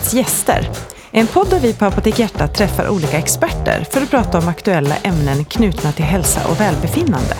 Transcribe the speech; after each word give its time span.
Hjärtats 0.00 0.14
gäster. 0.14 0.70
En 1.10 1.26
podd 1.26 1.50
där 1.50 1.60
vi 1.60 1.74
på 1.74 1.84
Apotek 1.84 2.18
Hjärta 2.18 2.48
träffar 2.48 2.88
olika 2.88 3.18
experter 3.18 3.86
för 3.90 4.00
att 4.02 4.10
prata 4.10 4.38
om 4.38 4.48
aktuella 4.48 4.96
ämnen 4.96 5.44
knutna 5.44 5.92
till 5.92 6.04
hälsa 6.04 6.40
och 6.48 6.60
välbefinnande. 6.60 7.36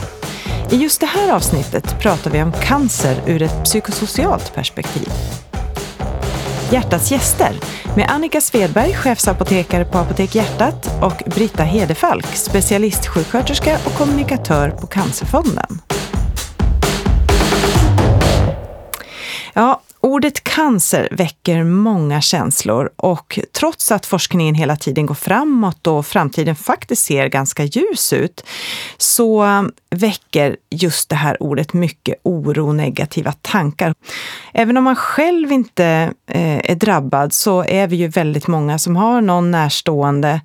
I 0.70 0.76
just 0.76 1.00
det 1.00 1.06
här 1.06 1.32
avsnittet 1.32 1.98
pratar 2.00 2.30
vi 2.30 2.42
om 2.42 2.52
cancer 2.52 3.16
ur 3.26 3.42
ett 3.42 3.64
psykosocialt 3.64 4.54
perspektiv. 4.54 5.08
Hjärtats 6.72 7.10
gäster 7.10 7.52
med 7.96 8.10
Annika 8.10 8.40
Svedberg, 8.40 8.94
chefsapotekare 8.94 9.84
på 9.84 9.98
Apotek 9.98 10.34
Hjärtat 10.34 10.90
och 11.02 11.22
Britta 11.34 11.62
Hedefalk, 11.62 12.26
specialistsjuksköterska 12.26 13.78
och 13.84 13.92
kommunikatör 13.92 14.70
på 14.70 14.86
Cancerfonden. 14.86 15.80
Ja, 19.60 19.80
Ordet 20.00 20.44
cancer 20.44 21.08
väcker 21.10 21.64
många 21.64 22.20
känslor 22.20 22.90
och 22.96 23.38
trots 23.52 23.92
att 23.92 24.06
forskningen 24.06 24.54
hela 24.54 24.76
tiden 24.76 25.06
går 25.06 25.14
framåt 25.14 25.86
och 25.86 26.06
framtiden 26.06 26.56
faktiskt 26.56 27.04
ser 27.04 27.26
ganska 27.26 27.64
ljus 27.64 28.12
ut 28.12 28.44
så 28.96 29.46
väcker 29.90 30.56
just 30.70 31.08
det 31.08 31.16
här 31.16 31.42
ordet 31.42 31.72
mycket 31.72 32.14
oro 32.22 32.68
och 32.68 32.74
negativa 32.74 33.32
tankar. 33.32 33.94
Även 34.52 34.76
om 34.76 34.84
man 34.84 34.96
själv 34.96 35.52
inte 35.52 35.84
eh, 36.26 36.70
är 36.70 36.74
drabbad 36.74 37.32
så 37.32 37.64
är 37.64 37.86
vi 37.86 37.96
ju 37.96 38.08
väldigt 38.08 38.46
många 38.46 38.78
som 38.78 38.96
har 38.96 39.20
någon 39.20 39.50
närstående 39.50 40.40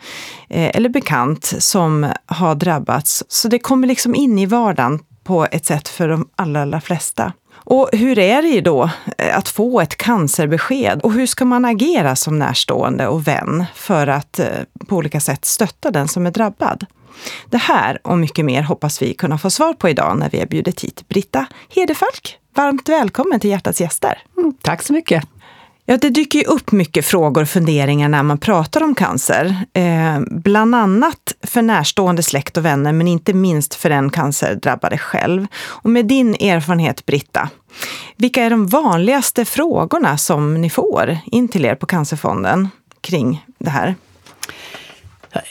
eh, 0.50 0.72
eller 0.76 0.90
bekant 0.90 1.54
som 1.60 2.12
har 2.26 2.56
drabbats. 2.56 3.24
Så 3.28 3.48
det 3.48 3.60
kommer 3.60 3.88
liksom 3.88 4.16
in 4.16 4.40
i 4.40 4.46
vardagen 4.46 5.00
på 5.24 5.48
ett 5.52 5.66
sätt 5.66 5.88
för 5.88 6.08
de 6.08 6.30
allra, 6.36 6.62
allra 6.62 6.82
flesta. 6.82 7.34
Och 7.66 7.90
hur 7.92 8.20
är 8.20 8.42
det 8.42 8.62
då 8.62 8.90
eh, 9.18 9.38
att 9.38 9.50
få 9.50 9.82
ett 9.82 9.98
cancerbesked? 9.98 11.02
Och 11.02 11.14
hur 11.14 11.26
ska 11.26 11.46
man 11.46 11.66
agera 11.66 12.16
som 12.16 12.40
närstående 12.40 13.08
och 13.08 13.28
vän 13.28 13.66
för 13.76 14.08
att 14.08 14.40
eh, 14.40 14.48
på 14.88 14.96
olika 14.96 15.20
sätt 15.20 15.46
stötta 15.46 15.92
den 15.92 16.08
som 16.08 16.26
är 16.26 16.32
drabbad? 16.32 16.86
Det 17.50 17.58
här 17.58 18.00
och 18.04 18.18
mycket 18.18 18.46
mer 18.46 18.62
hoppas 18.62 19.02
vi 19.02 19.14
kunna 19.14 19.38
få 19.38 19.50
svar 19.50 19.74
på 19.74 19.90
idag 19.90 20.18
när 20.18 20.30
vi 20.30 20.40
har 20.40 20.46
bjudit 20.46 20.84
hit 20.84 21.08
Britta 21.08 21.46
Hedefalk. 21.70 22.40
Varmt 22.56 22.90
välkommen 22.90 23.40
till 23.40 23.50
Hjärtats 23.50 23.82
gäster. 23.82 24.24
Mm, 24.38 24.54
tack 24.62 24.84
så 24.84 24.94
mycket. 24.94 25.24
Ja, 25.88 25.98
det 25.98 26.10
dyker 26.10 26.40
ju 26.40 26.46
upp 26.46 26.72
mycket 26.72 27.06
frågor 27.06 27.42
och 27.42 27.50
funderingar 27.50 28.10
när 28.10 28.24
man 28.24 28.38
pratar 28.38 28.84
om 28.84 28.96
cancer. 28.96 29.56
Eh, 29.74 30.20
bland 30.28 30.76
annat 30.76 31.34
för 31.44 31.62
närstående 31.62 32.24
släkt 32.24 32.58
och 32.58 32.66
vänner, 32.66 32.92
men 32.94 33.08
inte 33.08 33.34
minst 33.34 33.76
för 33.76 33.90
den 33.90 34.10
cancerdrabbade 34.10 34.98
själv. 34.98 35.48
Och 35.66 35.90
med 35.90 36.06
din 36.06 36.36
erfarenhet, 36.36 37.06
Britta, 37.06 37.50
vilka 38.16 38.44
är 38.44 38.50
de 38.50 38.68
vanligaste 38.68 39.46
frågorna 39.46 40.18
som 40.18 40.62
ni 40.62 40.70
får 40.70 41.18
in 41.26 41.48
till 41.48 41.66
er 41.66 41.76
på 41.76 41.86
Cancerfonden 41.86 42.70
kring 43.02 43.46
det 43.58 43.70
här? 43.70 43.96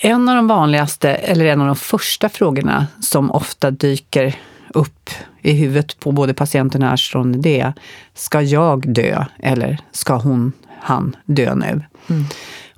En 0.00 0.28
av 0.28 0.36
de 0.36 0.46
vanligaste, 0.48 1.10
eller 1.14 1.44
en 1.44 1.60
av 1.60 1.66
de 1.66 1.76
första 1.76 2.28
frågorna 2.28 2.86
som 3.00 3.30
ofta 3.30 3.70
dyker 3.70 4.36
upp 4.74 5.10
i 5.42 5.52
huvudet 5.52 6.00
på 6.00 6.12
både 6.12 6.34
patient 6.34 6.74
och 6.74 6.80
närstående, 6.80 7.38
det 7.38 7.60
är 7.60 7.72
ska 8.14 8.42
jag 8.42 8.94
dö 8.94 9.24
eller 9.38 9.78
ska 9.92 10.16
hon, 10.16 10.52
han 10.80 11.16
dö 11.24 11.54
nu? 11.54 11.82
Mm. 12.10 12.24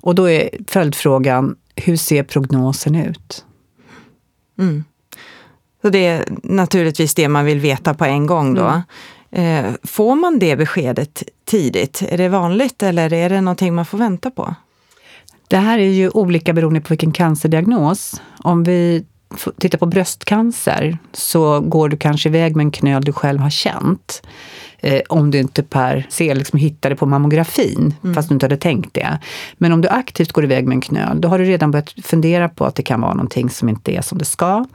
Och 0.01 0.15
då 0.15 0.29
är 0.29 0.49
följdfrågan, 0.67 1.55
hur 1.75 1.97
ser 1.97 2.23
prognosen 2.23 2.95
ut? 2.95 3.45
Mm. 4.59 4.83
Så 5.81 5.89
det 5.89 6.07
är 6.07 6.25
naturligtvis 6.43 7.15
det 7.15 7.27
man 7.27 7.45
vill 7.45 7.59
veta 7.59 7.93
på 7.93 8.05
en 8.05 8.25
gång 8.25 8.53
då. 8.53 8.83
Mm. 9.31 9.65
Eh, 9.65 9.73
får 9.83 10.15
man 10.15 10.39
det 10.39 10.55
beskedet 10.55 11.23
tidigt? 11.45 12.03
Är 12.09 12.17
det 12.17 12.29
vanligt 12.29 12.83
eller 12.83 13.13
är 13.13 13.29
det 13.29 13.41
någonting 13.41 13.75
man 13.75 13.85
får 13.85 13.97
vänta 13.97 14.31
på? 14.31 14.55
Det 15.47 15.57
här 15.57 15.79
är 15.79 15.89
ju 15.89 16.09
olika 16.09 16.53
beroende 16.53 16.81
på 16.81 16.87
vilken 16.89 17.11
cancerdiagnos. 17.11 18.21
Om 18.37 18.63
vi 18.63 19.05
tittar 19.59 19.77
på 19.77 19.85
bröstcancer 19.85 20.97
så 21.13 21.59
går 21.59 21.89
du 21.89 21.97
kanske 21.97 22.29
iväg 22.29 22.55
med 22.55 22.63
en 22.63 22.71
knöl 22.71 23.03
du 23.03 23.13
själv 23.13 23.39
har 23.39 23.49
känt. 23.49 24.21
Eh, 24.79 25.01
om 25.09 25.31
du 25.31 25.39
inte 25.39 25.63
per 25.63 26.07
se 26.09 26.33
liksom 26.33 26.59
hittar 26.59 26.89
det 26.89 26.95
på 26.95 27.05
mammografin, 27.05 27.93
mm. 28.03 28.15
fast 28.15 28.29
du 28.29 28.33
inte 28.33 28.45
hade 28.45 28.57
tänkt 28.57 28.93
det. 28.93 29.19
Men 29.57 29.71
om 29.71 29.81
du 29.81 29.87
aktivt 29.87 30.31
går 30.31 30.43
iväg 30.43 30.67
med 30.67 30.75
en 30.75 30.81
knöl, 30.81 31.21
då 31.21 31.27
har 31.27 31.39
du 31.39 31.45
redan 31.45 31.71
börjat 31.71 31.93
fundera 32.03 32.49
på 32.49 32.65
att 32.65 32.75
det 32.75 32.83
kan 32.83 33.01
vara 33.01 33.13
någonting 33.13 33.49
som 33.49 33.69
inte 33.69 33.95
är 33.95 34.01
som 34.01 34.17
det 34.17 34.25
ska. 34.25 34.65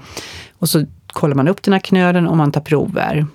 Och 0.59 0.69
så 0.69 0.85
kollar 1.13 1.35
man 1.35 1.49
upp 1.49 1.63
den 1.63 1.73
här 1.73 1.81
knölen 1.81 2.29
och 2.29 2.37
man 2.37 2.53
tar 2.53 2.61
prover. 2.61 3.27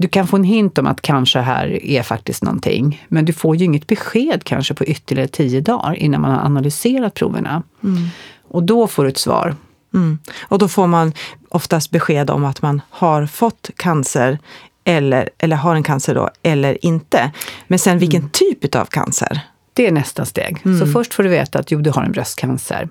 Du 0.00 0.08
kan 0.08 0.26
få 0.26 0.36
en 0.36 0.44
hint 0.44 0.78
om 0.78 0.86
att 0.86 1.02
kanske 1.02 1.38
här 1.38 1.84
är 1.84 2.02
faktiskt 2.02 2.42
någonting. 2.42 3.06
Men 3.08 3.24
du 3.24 3.32
får 3.32 3.56
ju 3.56 3.64
inget 3.64 3.86
besked 3.86 4.44
kanske 4.44 4.74
på 4.74 4.84
ytterligare 4.84 5.28
tio 5.28 5.60
dagar 5.60 5.94
innan 5.94 6.20
man 6.20 6.30
har 6.30 6.44
analyserat 6.44 7.14
proverna. 7.14 7.62
Mm. 7.84 8.08
Och 8.48 8.62
då 8.62 8.86
får 8.86 9.04
du 9.04 9.10
ett 9.10 9.18
svar. 9.18 9.54
Mm. 9.94 10.18
Och 10.40 10.58
då 10.58 10.68
får 10.68 10.86
man 10.86 11.12
oftast 11.48 11.90
besked 11.90 12.30
om 12.30 12.44
att 12.44 12.62
man 12.62 12.82
har 12.90 13.26
fått 13.26 13.70
cancer 13.76 14.38
eller, 14.84 15.30
eller 15.38 15.56
har 15.56 15.74
en 15.74 15.82
cancer 15.82 16.14
då, 16.14 16.30
eller 16.42 16.84
inte. 16.84 17.32
Men 17.66 17.78
sen 17.78 17.98
vilken 17.98 18.20
mm. 18.20 18.30
typ 18.30 18.74
av 18.74 18.84
cancer? 18.84 19.40
Det 19.80 19.86
är 19.86 19.92
nästa 19.92 20.24
steg. 20.24 20.58
Mm. 20.64 20.78
Så 20.78 20.86
först 20.86 21.14
får 21.14 21.22
du 21.22 21.28
veta 21.28 21.58
att 21.58 21.70
jo, 21.70 21.80
du 21.80 21.90
har 21.90 22.02
en 22.02 22.12
bröstcancer. 22.12 22.88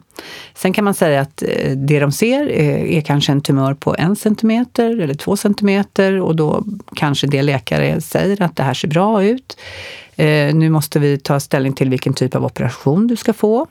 Sen 0.55 0.73
kan 0.73 0.83
man 0.83 0.94
säga 0.94 1.22
att 1.22 1.44
eh, 1.44 1.72
det 1.77 2.00
de 2.00 2.11
ser 2.11 2.50
är, 2.50 2.77
är 2.77 3.01
kanske 3.01 3.31
en 3.31 3.41
tumör 3.41 3.73
på 3.73 3.95
en 3.97 4.16
centimeter 4.16 5.00
eller 5.00 5.13
två 5.13 5.38
centimeter 5.38 6.22
och 6.22 6.35
då 6.35 6.63
kanske 6.95 7.27
det 7.27 7.41
läkare 7.41 8.01
säger 8.01 8.41
att 8.41 8.55
det 8.55 8.63
här 8.63 8.73
ser 8.73 8.88
bra 8.88 9.23
ut. 9.23 9.57
Eh, 10.16 10.55
nu 10.55 10.69
måste 10.69 11.00
vi 11.00 11.17
ta 11.17 11.39
ställning 11.39 11.73
till 11.73 11.89
vilken 11.89 12.13
typ 12.13 12.35
av 12.35 12.45
operation 12.45 13.07
du 13.07 13.16
ska 13.16 13.33
få 13.33 13.67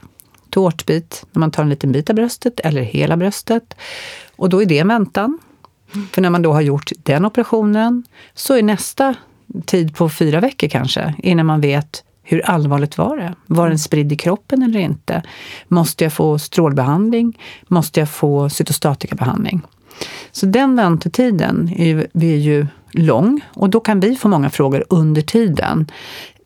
tårtbit 0.50 1.24
när 1.32 1.40
man 1.40 1.50
tar 1.50 1.62
en 1.62 1.68
liten 1.68 1.92
bit 1.92 2.10
av 2.10 2.16
bröstet 2.16 2.60
eller 2.60 2.82
hela 2.82 3.16
bröstet. 3.16 3.74
Och 4.36 4.48
då 4.48 4.62
är 4.62 4.66
det 4.66 4.84
väntan. 4.84 5.38
För 6.12 6.22
när 6.22 6.30
man 6.30 6.42
då 6.42 6.52
har 6.52 6.60
gjort 6.60 6.92
den 6.96 7.24
operationen 7.24 8.04
så 8.34 8.54
är 8.54 8.62
nästa 8.62 9.14
tid 9.66 9.96
på 9.96 10.08
fyra 10.08 10.40
veckor 10.40 10.68
kanske 10.68 11.14
innan 11.18 11.46
man 11.46 11.60
vet 11.60 12.04
hur 12.30 12.50
allvarligt 12.50 12.98
var 12.98 13.16
det? 13.16 13.34
Var 13.46 13.68
den 13.68 13.78
spridd 13.78 14.12
i 14.12 14.16
kroppen 14.16 14.62
eller 14.62 14.80
inte? 14.80 15.22
Måste 15.68 16.04
jag 16.04 16.12
få 16.12 16.38
strålbehandling? 16.38 17.38
Måste 17.68 18.00
jag 18.00 18.10
få 18.10 18.48
cytostatikabehandling? 18.48 19.60
Så 20.32 20.46
den 20.46 20.76
väntetiden 20.76 21.72
är 21.76 22.06
är 22.12 22.36
ju 22.36 22.66
lång 22.90 23.40
och 23.54 23.70
då 23.70 23.80
kan 23.80 24.00
vi 24.00 24.16
få 24.16 24.28
många 24.28 24.50
frågor 24.50 24.84
under 24.88 25.22
tiden 25.22 25.90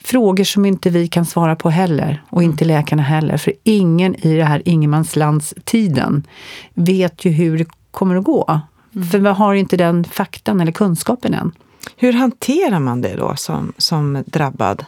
frågor 0.04 0.44
som 0.44 0.66
inte 0.66 0.90
vi 0.90 1.08
kan 1.08 1.24
svara 1.24 1.56
på 1.56 1.70
heller 1.70 2.22
och 2.30 2.42
inte 2.42 2.64
mm. 2.64 2.76
läkarna 2.76 3.02
heller. 3.02 3.36
För 3.36 3.52
ingen 3.62 4.14
i 4.14 4.36
det 4.36 4.44
här 4.44 4.62
ingenmanslandstiden 4.64 6.26
vet 6.74 7.24
ju 7.24 7.30
hur 7.30 7.58
det 7.58 7.66
kommer 7.90 8.16
att 8.16 8.24
gå. 8.24 8.60
Mm. 8.94 9.08
För 9.08 9.18
vi 9.18 9.28
har 9.28 9.54
inte 9.54 9.76
den 9.76 10.04
faktan 10.04 10.60
eller 10.60 10.72
kunskapen 10.72 11.34
än. 11.34 11.52
Hur 11.96 12.12
hanterar 12.12 12.78
man 12.78 13.00
det 13.00 13.16
då 13.16 13.32
som, 13.36 13.72
som 13.78 14.24
drabbad? 14.26 14.84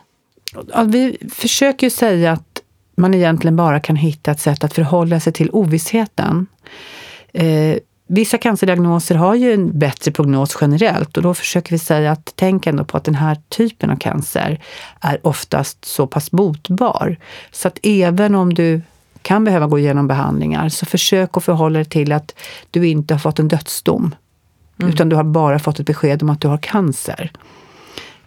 Ja, 0.73 0.83
vi 0.83 1.19
försöker 1.33 1.87
ju 1.87 1.91
säga 1.91 2.33
att 2.33 2.63
man 2.97 3.15
egentligen 3.15 3.57
bara 3.57 3.81
kan 3.81 3.97
hitta 3.97 4.31
ett 4.31 4.41
sätt 4.41 4.65
att 4.65 4.75
förhålla 4.75 5.21
sig 5.21 5.33
till 5.33 5.51
ovissheten. 5.51 6.47
Eh, 7.33 7.79
Vissa 8.07 8.39
cancerdiagnoser 8.39 9.15
har 9.15 9.35
ju 9.35 9.53
en 9.53 9.79
bättre 9.79 10.13
prognos 10.13 10.59
generellt 10.61 11.17
och 11.17 11.23
då 11.23 11.35
försöker 11.35 11.73
vi 11.73 11.79
säga 11.79 12.13
att 12.13 12.33
tänk 12.37 12.67
ändå 12.67 12.85
på 12.85 12.97
att 12.97 13.05
den 13.05 13.15
här 13.15 13.37
typen 13.49 13.91
av 13.91 13.97
cancer 13.97 14.61
är 15.01 15.27
oftast 15.27 15.85
så 15.85 16.07
pass 16.07 16.31
botbar. 16.31 17.17
Så 17.51 17.69
att 17.69 17.79
även 17.83 18.35
om 18.35 18.55
du 18.55 18.83
kan 19.23 19.45
behöva 19.45 19.67
gå 19.67 19.79
igenom 19.79 20.09
behandlingar 20.09 20.69
så 20.69 20.87
försök 20.87 21.37
att 21.37 21.45
förhålla 21.45 21.79
dig 21.79 21.85
till 21.85 22.13
att 22.13 22.35
du 22.71 22.89
inte 22.89 23.15
har 23.15 23.19
fått 23.19 23.39
en 23.39 23.49
dödsdom. 23.49 24.15
Mm. 24.81 24.93
Utan 24.93 25.09
du 25.09 25.17
har 25.17 25.25
bara 25.25 25.59
fått 25.59 25.81
ett 25.81 25.87
besked 25.87 26.23
om 26.23 26.31
att 26.31 26.41
du 26.41 26.49
har 26.49 26.59
cancer 26.59 27.31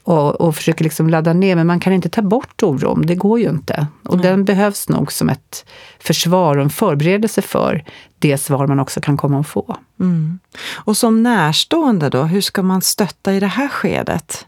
och, 0.07 0.41
och 0.41 0.55
försöker 0.55 0.83
liksom 0.83 1.09
ladda 1.09 1.33
ner. 1.33 1.55
Men 1.55 1.67
man 1.67 1.79
kan 1.79 1.93
inte 1.93 2.09
ta 2.09 2.21
bort 2.21 2.63
oron, 2.63 3.01
det 3.05 3.15
går 3.15 3.39
ju 3.39 3.49
inte. 3.49 3.87
Och 4.03 4.13
mm. 4.13 4.25
den 4.25 4.45
behövs 4.45 4.89
nog 4.89 5.11
som 5.11 5.29
ett 5.29 5.65
försvar 5.99 6.57
och 6.57 6.63
en 6.63 6.69
förberedelse 6.69 7.41
för 7.41 7.83
det 8.19 8.37
svar 8.37 8.67
man 8.67 8.79
också 8.79 9.01
kan 9.01 9.17
komma 9.17 9.39
att 9.39 9.47
få. 9.47 9.77
Mm. 9.99 10.39
Och 10.73 10.97
som 10.97 11.23
närstående 11.23 12.09
då, 12.09 12.23
hur 12.23 12.41
ska 12.41 12.61
man 12.63 12.81
stötta 12.81 13.33
i 13.33 13.39
det 13.39 13.47
här 13.47 13.67
skedet? 13.67 14.45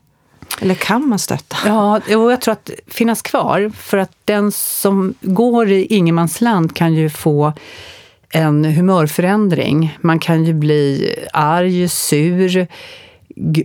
Eller 0.61 0.75
kan 0.75 1.07
man 1.09 1.19
stötta? 1.19 1.57
Ja, 1.65 2.01
jag 2.07 2.41
tror 2.41 2.51
att 2.51 2.69
finnas 2.87 3.21
kvar. 3.21 3.71
För 3.75 3.97
att 3.97 4.11
den 4.25 4.51
som 4.51 5.13
går 5.21 5.71
i 5.71 5.85
ingenmansland 5.85 6.75
kan 6.75 6.93
ju 6.93 7.09
få 7.09 7.53
en 8.29 8.65
humörförändring. 8.65 9.97
Man 10.01 10.19
kan 10.19 10.45
ju 10.45 10.53
bli 10.53 11.15
arg, 11.33 11.89
sur, 11.89 12.67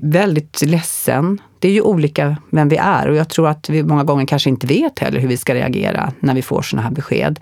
väldigt 0.02 0.62
ledsen. 0.62 1.40
Det 1.64 1.68
är 1.68 1.72
ju 1.72 1.80
olika 1.80 2.36
vem 2.50 2.68
vi 2.68 2.76
är 2.76 3.08
och 3.08 3.16
jag 3.16 3.28
tror 3.28 3.48
att 3.48 3.68
vi 3.68 3.82
många 3.82 4.04
gånger 4.04 4.26
kanske 4.26 4.50
inte 4.50 4.66
vet 4.66 4.98
heller 4.98 5.20
hur 5.20 5.28
vi 5.28 5.36
ska 5.36 5.54
reagera 5.54 6.12
när 6.20 6.34
vi 6.34 6.42
får 6.42 6.62
sådana 6.62 6.88
här 6.88 6.94
besked. 6.94 7.40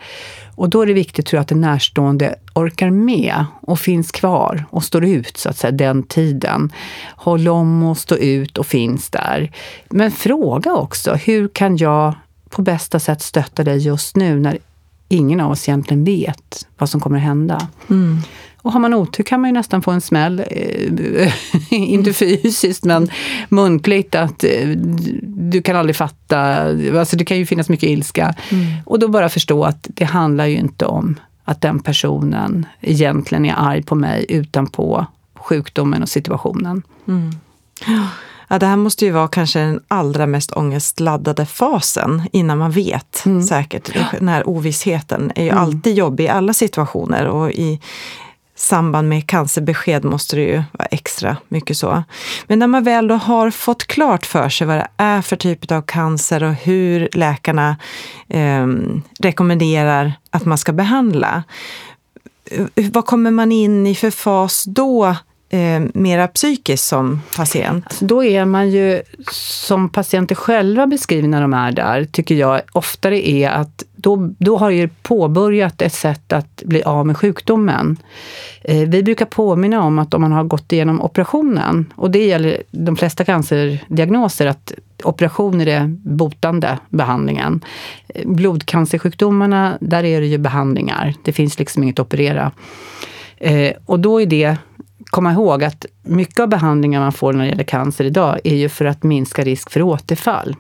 Och 0.55 0.69
då 0.69 0.83
är 0.83 0.87
det 0.87 0.93
viktigt 0.93 1.27
tror 1.27 1.39
jag, 1.39 1.43
att 1.43 1.49
den 1.49 1.61
närstående 1.61 2.35
orkar 2.55 2.91
med 2.91 3.45
och 3.61 3.79
finns 3.79 4.13
kvar 4.13 4.65
och 4.71 4.85
står 4.85 5.05
ut 5.05 5.37
så 5.37 5.49
att 5.49 5.57
säga 5.57 5.71
den 5.71 6.03
tiden. 6.03 6.73
Håll 7.17 7.49
om 7.49 7.83
och 7.83 7.99
stå 7.99 8.17
ut 8.17 8.59
och 8.59 8.67
finns 8.67 9.11
där. 9.11 9.53
Men 9.91 10.11
fråga 10.11 10.73
också, 10.73 11.15
hur 11.15 11.49
kan 11.49 11.77
jag 11.77 12.15
på 12.51 12.63
bästa 12.63 13.01
sätt 13.01 13.23
stötta 13.23 13.65
dig 13.65 13.79
just 13.79 14.17
nu 14.17 14.41
när 14.41 14.59
ingen 15.09 15.41
av 15.41 15.51
oss 15.51 15.69
egentligen 15.69 16.05
vet 16.05 16.67
vad 16.79 16.91
som 16.91 17.01
kommer 17.01 17.17
att 17.17 17.25
hända. 17.25 17.69
Mm. 17.91 18.19
Och 18.63 18.73
har 18.73 18.81
man 18.81 18.95
otur 18.95 19.25
kan 19.25 19.41
man 19.41 19.51
ju 19.51 19.55
nästan 19.55 19.83
få 19.83 19.91
en 19.91 20.01
smäll, 20.01 20.45
eh, 20.51 21.33
inte 21.71 22.13
fysiskt 22.13 22.85
men 22.85 23.11
muntligt, 23.49 24.15
att 24.15 24.45
eh, 24.45 24.69
du 25.23 25.63
kan 25.63 25.77
aldrig 25.77 25.97
fatta. 25.97 26.39
Alltså 26.99 27.17
det 27.17 27.25
kan 27.25 27.37
ju 27.37 27.47
finnas 27.47 27.69
mycket 27.69 27.89
ilska. 27.89 28.35
Mm. 28.49 28.67
Och 28.87 28.99
då 28.99 29.09
bara 29.09 29.29
förstå 29.29 29.65
att 29.65 29.87
det 29.89 30.05
handlar 30.05 30.47
ju 30.47 30.57
inte 30.57 30.87
om 30.87 31.21
att 31.45 31.61
den 31.61 31.81
personen 31.81 32.67
egentligen 32.81 33.45
är 33.45 33.55
arg 33.57 33.83
på 33.83 33.95
mig 33.95 34.27
utan 34.29 34.67
på 34.67 35.07
sjukdomen 35.35 36.03
och 36.03 36.09
situationen. 36.09 36.83
Mm. 37.09 37.31
Ja, 38.49 38.59
det 38.59 38.67
här 38.67 38.77
måste 38.77 39.05
ju 39.05 39.11
vara 39.11 39.29
kanske 39.29 39.59
den 39.59 39.81
allra 39.89 40.27
mest 40.27 40.53
ångestladdade 40.53 41.47
fasen 41.47 42.23
innan 42.33 42.59
man 42.59 42.71
vet 42.71 43.27
mm. 43.27 43.43
säkert. 43.43 43.95
Den 44.19 44.29
här 44.29 44.49
ovissheten 44.49 45.33
är 45.35 45.43
ju 45.43 45.49
mm. 45.49 45.63
alltid 45.63 45.95
jobbig 45.95 46.25
i 46.25 46.29
alla 46.29 46.53
situationer 46.53 47.27
och 47.27 47.51
i 47.51 47.81
samband 48.55 49.09
med 49.09 49.27
cancerbesked 49.27 50.05
måste 50.05 50.37
det 50.37 50.43
ju 50.43 50.63
vara 50.73 50.87
extra 50.91 51.37
mycket 51.49 51.77
så. 51.77 52.03
Men 52.47 52.59
när 52.59 52.67
man 52.67 52.85
väl 52.85 53.09
då 53.09 53.15
har 53.15 53.51
fått 53.51 53.87
klart 53.87 54.27
för 54.27 54.49
sig 54.49 54.67
vad 54.67 54.77
det 54.77 54.89
är 54.97 55.23
för 55.23 55.37
typ 55.37 55.73
av 55.73 55.83
cancer 55.83 56.43
och 56.43 56.55
hur 56.55 57.09
läkarna 57.13 57.77
eh, 58.29 58.67
rekommenderar 59.19 60.13
att 60.31 60.45
man 60.45 60.59
ska 60.59 60.73
behandla. 60.73 61.43
Eh, 62.51 62.67
vad 62.93 63.07
kommer 63.07 63.31
man 63.31 63.53
in 63.53 63.87
i 63.87 63.95
för 63.95 64.11
fas 64.11 64.65
då 64.65 65.17
eh, 65.53 65.83
mera 65.95 66.29
psykiskt 66.29 66.85
som 66.85 67.21
patient? 67.37 67.85
Alltså 67.87 68.05
då 68.05 68.25
är 68.25 68.45
man 68.45 68.71
ju, 68.71 69.03
som 69.33 69.89
patienter 69.89 70.35
själva 70.35 70.87
beskriver 70.87 71.29
när 71.29 71.41
de 71.41 71.55
är 71.55 71.73
där, 71.73 72.05
tycker 72.05 72.35
jag 72.35 72.61
oftare 72.73 73.29
är 73.29 73.51
att 73.51 73.85
då, 73.97 74.31
då 74.39 74.57
har 74.57 74.71
ju 74.71 74.89
påbörjat 75.03 75.83
ett 75.83 75.95
sätt 75.95 76.33
att 76.33 76.63
bli 76.65 76.83
av 76.83 77.07
med 77.07 77.17
sjukdomen. 77.17 77.97
Eh, 78.63 78.89
vi 78.89 79.03
brukar 79.03 79.27
påminna 79.27 79.83
om 79.83 79.99
att 79.99 80.15
om 80.15 80.21
man 80.21 80.33
har 80.33 80.45
gått 80.45 80.73
igenom 80.73 81.03
operationen, 81.03 81.93
och 81.97 82.11
det 82.11 82.27
gäller 82.27 82.63
de 82.71 82.97
flesta 82.97 83.25
cancerdiagnoser, 83.25 84.47
att 84.47 84.73
operation 85.05 85.61
är 85.61 85.67
det 85.67 85.89
botande 86.05 86.79
behandlingen. 86.89 87.65
Eh, 88.09 88.29
blodcancersjukdomarna, 88.29 89.79
där 89.81 90.05
är 90.05 90.21
det 90.21 90.27
ju 90.27 90.39
behandlingar. 90.39 91.15
Det 91.25 91.33
finns 91.33 91.59
liksom 91.59 91.83
inget 91.83 91.99
att 91.99 92.07
operera. 92.07 92.53
Eh, 93.43 93.73
och 93.87 94.01
då 94.01 94.21
är 94.21 94.27
det 94.27 94.57
komma 95.13 95.33
ihåg 95.33 95.65
att 95.65 95.87
mycket 96.03 96.41
av 96.41 96.49
behandlingen 96.49 97.03
man 97.03 97.13
får 97.13 97.33
när 97.33 97.45
det 97.45 97.49
gäller 97.49 97.65
cancer 97.65 98.05
idag 98.05 98.41
är 98.45 98.55
ju 98.55 98.69
för 98.69 98.85
att 98.85 99.03
minska 99.03 99.45
risk 99.45 99.71
för 99.71 99.83
återfall. 99.83 100.57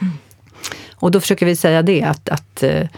Mm. 0.00 0.12
Och 0.94 1.10
då 1.10 1.20
försöker 1.20 1.46
vi 1.46 1.56
säga 1.56 1.82
det 1.82 2.02
att, 2.02 2.28
att 2.28 2.62
eh, 2.62 2.88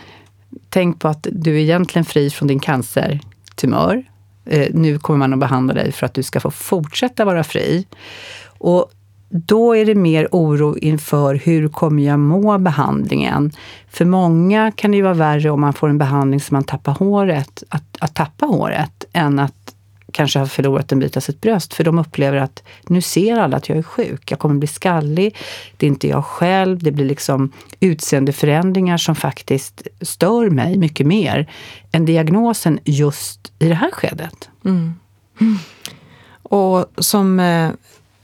tänk 0.68 1.00
på 1.00 1.08
att 1.08 1.26
du 1.32 1.54
är 1.54 1.58
egentligen 1.58 2.04
fri 2.04 2.30
från 2.30 2.48
din 2.48 2.60
cancertumör. 2.60 4.02
Eh, 4.44 4.68
nu 4.74 4.98
kommer 4.98 5.18
man 5.18 5.32
att 5.32 5.38
behandla 5.38 5.74
dig 5.74 5.92
för 5.92 6.06
att 6.06 6.14
du 6.14 6.22
ska 6.22 6.40
få 6.40 6.50
fortsätta 6.50 7.24
vara 7.24 7.44
fri. 7.44 7.86
Och 8.46 8.92
då 9.28 9.76
är 9.76 9.86
det 9.86 9.94
mer 9.94 10.28
oro 10.30 10.78
inför 10.78 11.34
hur 11.34 11.68
kommer 11.68 12.02
jag 12.02 12.18
må 12.18 12.58
behandlingen? 12.58 13.52
För 13.90 14.04
många 14.04 14.72
kan 14.72 14.90
det 14.90 14.96
ju 14.96 15.02
vara 15.02 15.14
värre 15.14 15.50
om 15.50 15.60
man 15.60 15.72
får 15.72 15.88
en 15.88 15.98
behandling 15.98 16.40
som 16.40 16.54
man 16.54 16.64
tappar 16.64 16.92
håret, 16.92 17.62
att, 17.68 17.96
att 17.98 18.14
tappa 18.14 18.46
håret, 18.46 19.04
än 19.12 19.38
att 19.38 19.59
kanske 20.12 20.38
har 20.38 20.46
förlorat 20.46 20.92
en 20.92 20.98
bit 20.98 21.16
av 21.16 21.20
sitt 21.20 21.40
bröst. 21.40 21.74
För 21.74 21.84
de 21.84 21.98
upplever 21.98 22.38
att 22.38 22.62
nu 22.82 23.00
ser 23.00 23.36
alla 23.36 23.56
att 23.56 23.68
jag 23.68 23.78
är 23.78 23.82
sjuk. 23.82 24.30
Jag 24.30 24.38
kommer 24.38 24.54
bli 24.54 24.68
skallig. 24.68 25.36
Det 25.76 25.86
är 25.86 25.88
inte 25.88 26.08
jag 26.08 26.24
själv. 26.24 26.82
Det 26.82 26.92
blir 26.92 27.04
liksom 27.04 27.52
utseendeförändringar 27.80 28.96
som 28.96 29.16
faktiskt 29.16 29.88
stör 30.00 30.50
mig 30.50 30.76
mycket 30.76 31.06
mer 31.06 31.50
än 31.92 32.04
diagnosen 32.04 32.78
just 32.84 33.52
i 33.58 33.68
det 33.68 33.74
här 33.74 33.90
skedet. 33.90 34.48
Mm. 34.64 34.94
Mm. 35.40 35.58
Och 36.42 36.86
som 36.98 37.40
eh, 37.40 37.70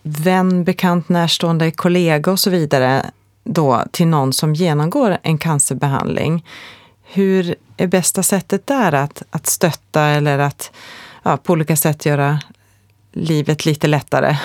vän, 0.02 0.64
bekant, 0.64 1.08
närstående, 1.08 1.70
kollega 1.70 2.32
och 2.32 2.40
så 2.40 2.50
vidare 2.50 3.10
då 3.44 3.84
till 3.90 4.06
någon 4.06 4.32
som 4.32 4.54
genomgår 4.54 5.18
en 5.22 5.38
cancerbehandling. 5.38 6.44
Hur 7.02 7.54
är 7.76 7.86
bästa 7.86 8.22
sättet 8.22 8.66
där 8.66 8.92
att, 8.92 9.22
att 9.30 9.46
stötta 9.46 10.02
eller 10.02 10.38
att 10.38 10.72
ja, 11.26 11.36
på 11.36 11.52
olika 11.52 11.76
sätt 11.76 12.06
göra 12.06 12.38
livet 13.12 13.66
lite 13.66 13.86
lättare? 13.86 14.36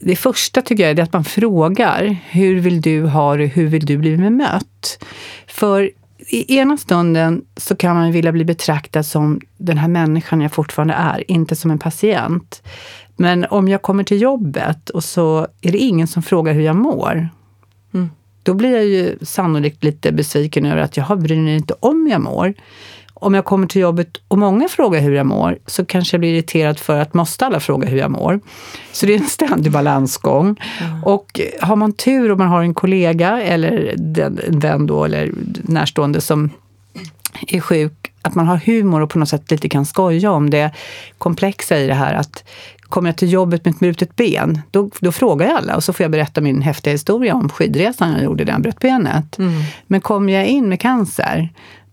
Det 0.00 0.16
första 0.16 0.62
tycker 0.62 0.88
jag 0.88 0.98
är 0.98 1.02
att 1.02 1.12
man 1.12 1.24
frågar, 1.24 2.16
hur 2.30 2.60
vill 2.60 2.80
du 2.80 3.06
ha 3.06 3.36
det, 3.36 3.46
hur 3.46 3.66
vill 3.66 3.86
du 3.86 3.96
bli 3.96 4.16
bemött? 4.16 5.04
För 5.46 5.90
i 6.28 6.56
ena 6.56 6.76
stunden 6.76 7.44
så 7.56 7.76
kan 7.76 7.96
man 7.96 8.12
vilja 8.12 8.32
bli 8.32 8.44
betraktad 8.44 9.06
som 9.06 9.40
den 9.56 9.78
här 9.78 9.88
människan 9.88 10.40
jag 10.40 10.52
fortfarande 10.52 10.94
är, 10.94 11.30
inte 11.30 11.56
som 11.56 11.70
en 11.70 11.78
patient. 11.78 12.62
Men 13.16 13.44
om 13.44 13.68
jag 13.68 13.82
kommer 13.82 14.04
till 14.04 14.22
jobbet 14.22 14.90
och 14.90 15.04
så 15.04 15.46
är 15.60 15.72
det 15.72 15.78
ingen 15.78 16.06
som 16.06 16.22
frågar 16.22 16.52
hur 16.52 16.62
jag 16.62 16.76
mår, 16.76 17.28
mm. 17.94 18.10
då 18.42 18.54
blir 18.54 18.72
jag 18.72 18.84
ju 18.84 19.18
sannolikt 19.22 19.84
lite 19.84 20.12
besviken 20.12 20.66
över 20.66 20.82
att 20.82 20.96
jag 20.96 21.20
bryr 21.22 21.40
mig 21.40 21.54
inte 21.56 21.74
om 21.80 22.06
hur 22.06 22.12
jag 22.12 22.20
mår 22.20 22.54
om 23.20 23.34
jag 23.34 23.44
kommer 23.44 23.66
till 23.66 23.82
jobbet 23.82 24.08
och 24.28 24.38
många 24.38 24.68
frågar 24.68 25.00
hur 25.00 25.14
jag 25.14 25.26
mår 25.26 25.58
så 25.66 25.84
kanske 25.84 26.14
jag 26.14 26.20
blir 26.20 26.34
irriterad 26.34 26.78
för 26.78 26.98
att 26.98 27.14
måste 27.14 27.46
alla 27.46 27.60
fråga 27.60 27.88
hur 27.88 27.98
jag 27.98 28.10
mår. 28.10 28.40
Så 28.92 29.06
det 29.06 29.14
är 29.14 29.18
en 29.18 29.26
ständig 29.26 29.72
balansgång. 29.72 30.60
Mm. 30.80 31.04
Och 31.04 31.40
har 31.60 31.76
man 31.76 31.92
tur 31.92 32.30
och 32.30 32.38
man 32.38 32.48
har 32.48 32.62
en 32.62 32.74
kollega 32.74 33.42
eller 33.42 33.94
en 34.20 34.60
vän 34.60 34.86
då, 34.86 35.04
eller 35.04 35.32
närstående 35.62 36.20
som 36.20 36.50
är 37.48 37.60
sjuk, 37.60 38.12
att 38.22 38.34
man 38.34 38.46
har 38.46 38.56
humor 38.56 39.00
och 39.00 39.10
på 39.10 39.18
något 39.18 39.28
sätt 39.28 39.50
lite 39.50 39.68
kan 39.68 39.86
skoja 39.86 40.30
om 40.30 40.50
det 40.50 40.70
komplexa 41.18 41.78
i 41.78 41.86
det 41.86 41.94
här. 41.94 42.14
att 42.14 42.44
Kommer 42.80 43.08
jag 43.08 43.16
till 43.16 43.32
jobbet 43.32 43.64
med 43.64 43.74
ett 43.74 43.80
brutet 43.80 44.16
ben, 44.16 44.60
då, 44.70 44.90
då 45.00 45.12
frågar 45.12 45.46
jag 45.46 45.56
alla 45.56 45.76
och 45.76 45.84
så 45.84 45.92
får 45.92 46.04
jag 46.04 46.10
berätta 46.10 46.40
min 46.40 46.62
häftiga 46.62 46.92
historia 46.92 47.34
om 47.34 47.48
skidresan 47.48 48.12
jag 48.12 48.22
gjorde 48.22 48.44
där 48.44 48.52
jag 48.52 48.62
bröt 48.62 48.80
benet. 48.80 49.38
Mm. 49.38 49.52
Men 49.86 50.00
kommer 50.00 50.32
jag 50.32 50.46
in 50.46 50.68
med 50.68 50.80
cancer, 50.80 51.48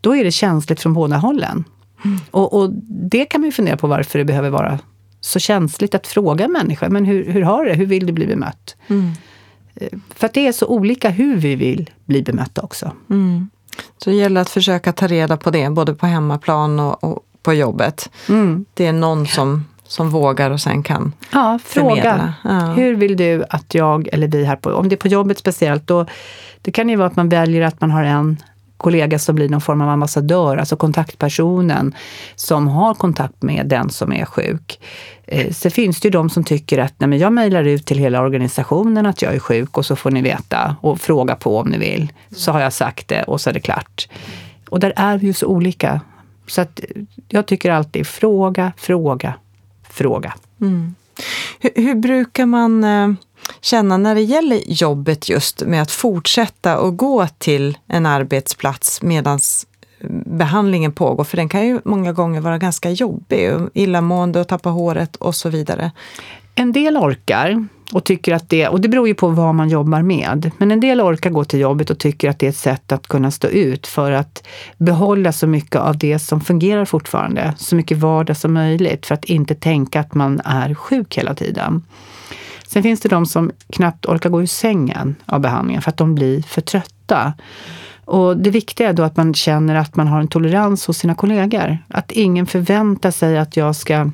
då 0.05 0.15
är 0.15 0.23
det 0.23 0.31
känsligt 0.31 0.81
från 0.81 0.93
båda 0.93 1.17
hållen. 1.17 1.63
Mm. 2.05 2.17
Och, 2.31 2.53
och, 2.53 2.69
det 3.11 3.25
kan 3.25 3.41
man 3.41 3.47
ju 3.47 3.51
fundera 3.51 3.77
på 3.77 3.87
varför 3.87 4.19
det 4.19 4.25
behöver 4.25 4.49
vara 4.49 4.79
så 5.21 5.39
känsligt 5.39 5.95
att 5.95 6.07
fråga 6.07 6.47
människor, 6.47 6.89
men 6.89 7.05
hur, 7.05 7.25
hur 7.31 7.41
har 7.41 7.65
det? 7.65 7.73
Hur 7.73 7.85
vill 7.85 8.05
du 8.05 8.13
bli 8.13 8.27
bemött? 8.27 8.75
Mm. 8.87 9.11
Eh, 9.75 9.99
för 10.15 10.25
att 10.25 10.33
det 10.33 10.47
är 10.47 10.51
så 10.51 10.67
olika 10.67 11.09
hur 11.09 11.37
vi 11.37 11.55
vill 11.55 11.89
bli 12.05 12.21
bemötta 12.21 12.61
också. 12.61 12.91
Mm. 13.09 13.49
Så 13.97 14.09
det 14.09 14.15
gäller 14.15 14.41
att 14.41 14.49
försöka 14.49 14.91
ta 14.93 15.07
reda 15.07 15.37
på 15.37 15.51
det, 15.51 15.69
både 15.69 15.93
på 15.93 16.05
hemmaplan 16.05 16.79
och, 16.79 17.03
och 17.03 17.19
på 17.43 17.53
jobbet. 17.53 18.09
Mm. 18.29 18.65
Det 18.73 18.85
är 18.85 18.93
någon 18.93 19.27
som, 19.27 19.65
som 19.83 20.09
vågar 20.09 20.51
och 20.51 20.61
sen 20.61 20.83
kan 20.83 21.13
Ja, 21.31 21.59
fråga. 21.65 22.33
Ja. 22.43 22.59
Hur 22.59 22.95
vill 22.95 23.17
du 23.17 23.43
att 23.49 23.73
jag 23.73 24.09
eller 24.11 24.27
vi 24.27 24.45
här 24.45 24.55
på, 24.55 24.69
om 24.69 24.89
det 24.89 24.95
är 24.95 24.97
på 24.97 25.07
jobbet 25.07 25.37
speciellt, 25.37 25.87
då 25.87 26.05
det 26.61 26.71
kan 26.71 26.89
ju 26.89 26.95
vara 26.95 27.07
att 27.07 27.15
man 27.15 27.29
väljer 27.29 27.61
att 27.61 27.81
man 27.81 27.91
har 27.91 28.03
en 28.03 28.37
kollega 28.77 29.19
som 29.19 29.35
blir 29.35 29.49
någon 29.49 29.61
form 29.61 29.81
av 29.81 29.89
ambassadör, 29.89 30.57
alltså 30.57 30.75
kontaktpersonen 30.75 31.95
som 32.35 32.67
har 32.67 32.93
kontakt 32.93 33.43
med 33.43 33.67
den 33.67 33.89
som 33.89 34.13
är 34.13 34.25
sjuk. 34.25 34.79
Eh, 35.27 35.51
så 35.51 35.69
finns 35.69 35.99
det 35.99 36.07
ju 36.07 36.11
de 36.11 36.29
som 36.29 36.43
tycker 36.43 36.77
att 36.77 36.93
nej, 36.97 37.07
men 37.07 37.19
jag 37.19 37.33
mejlar 37.33 37.63
ut 37.63 37.85
till 37.85 37.97
hela 37.97 38.21
organisationen 38.21 39.05
att 39.05 39.21
jag 39.21 39.35
är 39.35 39.39
sjuk 39.39 39.77
och 39.77 39.85
så 39.85 39.95
får 39.95 40.11
ni 40.11 40.21
veta 40.21 40.75
och 40.81 41.01
fråga 41.01 41.35
på 41.35 41.57
om 41.57 41.67
ni 41.67 41.77
vill. 41.77 42.13
Så 42.31 42.51
har 42.51 42.61
jag 42.61 42.73
sagt 42.73 43.07
det 43.07 43.23
och 43.23 43.41
så 43.41 43.49
är 43.49 43.53
det 43.53 43.59
klart. 43.59 44.07
Och 44.69 44.79
där 44.79 44.93
är 44.95 45.17
vi 45.17 45.27
ju 45.27 45.33
så 45.33 45.47
olika. 45.47 46.01
Så 46.47 46.61
att 46.61 46.79
eh, 46.79 47.01
jag 47.29 47.45
tycker 47.45 47.71
alltid 47.71 48.07
fråga, 48.07 48.71
fråga, 48.77 49.33
fråga. 49.89 50.33
Mm. 50.61 50.95
Hur, 51.59 51.71
hur, 51.75 51.95
brukar 51.95 52.45
man 52.45 52.83
eh, 52.83 53.13
känna 53.61 53.97
när 53.97 54.15
det 54.15 54.21
gäller 54.21 54.61
jobbet 54.67 55.29
just 55.29 55.61
med 55.61 55.81
att 55.81 55.91
fortsätta 55.91 56.79
och 56.79 56.97
gå 56.97 57.27
till 57.37 57.77
en 57.87 58.05
arbetsplats 58.05 59.01
medan 59.01 59.39
eh, 59.99 60.09
behandlingen 60.25 60.91
pågår? 60.91 61.23
För 61.23 61.37
den 61.37 61.49
kan 61.49 61.67
ju 61.67 61.79
många 61.85 62.13
gånger 62.13 62.41
vara 62.41 62.57
ganska 62.57 62.89
jobbig, 62.89 63.51
illamående 63.73 64.39
och 64.39 64.47
tappa 64.47 64.69
håret 64.69 65.15
och 65.15 65.35
så 65.35 65.49
vidare. 65.49 65.91
En 66.55 66.71
del 66.71 66.97
orkar 66.97 67.67
och 67.91 68.03
tycker 68.03 68.33
att 68.33 68.49
det, 68.49 68.67
och 68.67 68.81
det 68.81 68.87
beror 68.87 69.07
ju 69.07 69.13
på 69.13 69.27
vad 69.27 69.55
man 69.55 69.69
jobbar 69.69 70.01
med, 70.01 70.51
men 70.57 70.71
en 70.71 70.79
del 70.79 71.01
orkar 71.01 71.29
gå 71.29 71.45
till 71.45 71.59
jobbet 71.59 71.89
och 71.89 71.99
tycker 71.99 72.29
att 72.29 72.39
det 72.39 72.45
är 72.45 72.49
ett 72.49 72.57
sätt 72.57 72.91
att 72.91 73.07
kunna 73.07 73.31
stå 73.31 73.47
ut 73.47 73.87
för 73.87 74.11
att 74.11 74.47
behålla 74.77 75.31
så 75.31 75.47
mycket 75.47 75.81
av 75.81 75.97
det 75.97 76.19
som 76.19 76.41
fungerar 76.41 76.85
fortfarande, 76.85 77.53
så 77.57 77.75
mycket 77.75 77.97
vardag 77.97 78.37
som 78.37 78.53
möjligt, 78.53 79.05
för 79.05 79.13
att 79.15 79.25
inte 79.25 79.55
tänka 79.55 79.99
att 79.99 80.13
man 80.13 80.41
är 80.45 80.73
sjuk 80.73 81.17
hela 81.17 81.35
tiden. 81.35 81.83
Sen 82.67 82.83
finns 82.83 82.99
det 82.99 83.09
de 83.09 83.25
som 83.25 83.51
knappt 83.69 84.05
orkar 84.05 84.29
gå 84.29 84.41
ur 84.41 84.45
sängen 84.45 85.15
av 85.25 85.39
behandlingen 85.39 85.81
för 85.81 85.89
att 85.89 85.97
de 85.97 86.15
blir 86.15 86.41
för 86.41 86.61
trötta. 86.61 87.33
Och 88.05 88.37
det 88.37 88.49
viktiga 88.49 88.89
är 88.89 88.93
då 88.93 89.03
att 89.03 89.17
man 89.17 89.33
känner 89.33 89.75
att 89.75 89.95
man 89.95 90.07
har 90.07 90.19
en 90.19 90.27
tolerans 90.27 90.87
hos 90.87 90.97
sina 90.97 91.15
kollegor. 91.15 91.77
Att 91.87 92.11
ingen 92.11 92.45
förväntar 92.45 93.11
sig 93.11 93.37
att 93.37 93.57
jag 93.57 93.75
ska 93.75 94.09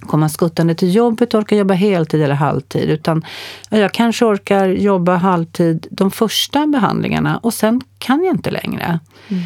komma 0.00 0.28
skuttande 0.28 0.74
till 0.74 0.94
jobbet 0.94 1.34
och 1.34 1.40
orka 1.40 1.56
jobba 1.56 1.74
heltid 1.74 2.22
eller 2.22 2.34
halvtid. 2.34 2.90
Utan 2.90 3.24
jag 3.70 3.92
kanske 3.92 4.24
orkar 4.24 4.68
jobba 4.68 5.16
halvtid 5.16 5.86
de 5.90 6.10
första 6.10 6.66
behandlingarna 6.66 7.38
och 7.38 7.54
sen 7.54 7.80
kan 7.98 8.24
jag 8.24 8.34
inte 8.34 8.50
längre. 8.50 9.00
Mm. 9.28 9.42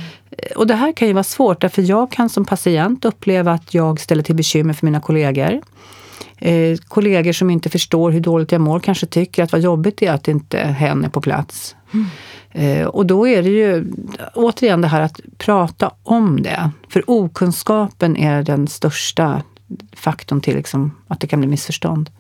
Och 0.57 0.67
det 0.67 0.75
här 0.75 0.93
kan 0.93 1.09
ju 1.09 1.15
vara 1.15 1.25
svårt, 1.25 1.61
därför 1.61 1.83
jag 1.83 2.13
kan 2.13 2.29
som 2.29 2.45
patient 2.45 3.05
uppleva 3.05 3.53
att 3.53 3.75
jag 3.75 4.01
ställer 4.01 4.23
till 4.23 4.35
bekymmer 4.35 4.75
för 4.75 4.87
mina 4.87 5.01
kollegor. 5.01 5.61
Eh, 6.45 6.79
kollegor 6.89 7.33
som 7.33 7.51
inte 7.51 7.69
förstår 7.71 8.11
hur 8.11 8.21
dåligt 8.21 8.53
jag 8.53 8.61
mår 8.61 8.81
kanske 8.81 9.07
tycker 9.07 9.43
att 9.43 9.53
vad 9.53 9.61
jobbigt 9.61 9.97
det 9.97 10.07
är 10.07 10.13
att 10.13 10.29
inte 10.29 10.59
hen 10.59 11.05
är 11.05 11.09
på 11.09 11.21
plats. 11.21 11.77
Mm. 11.93 12.07
Eh, 12.51 12.87
och 12.87 13.07
då 13.07 13.29
är 13.29 13.43
det 13.43 13.51
ju 13.51 13.93
återigen 14.35 14.81
det 14.81 14.89
här 14.89 15.01
att 15.01 15.21
prata 15.39 15.91
om 16.03 16.43
det. 16.43 16.71
För 16.89 17.11
okunskapen 17.11 18.17
är 18.17 18.43
den 18.43 18.69
största 18.69 19.43
faktorn 19.93 20.41
till 20.41 20.57
liksom 20.57 20.97
att 21.09 21.21
det 21.21 21.27
kan 21.27 21.41
bli 21.41 21.49
missförstånd. 21.49 22.11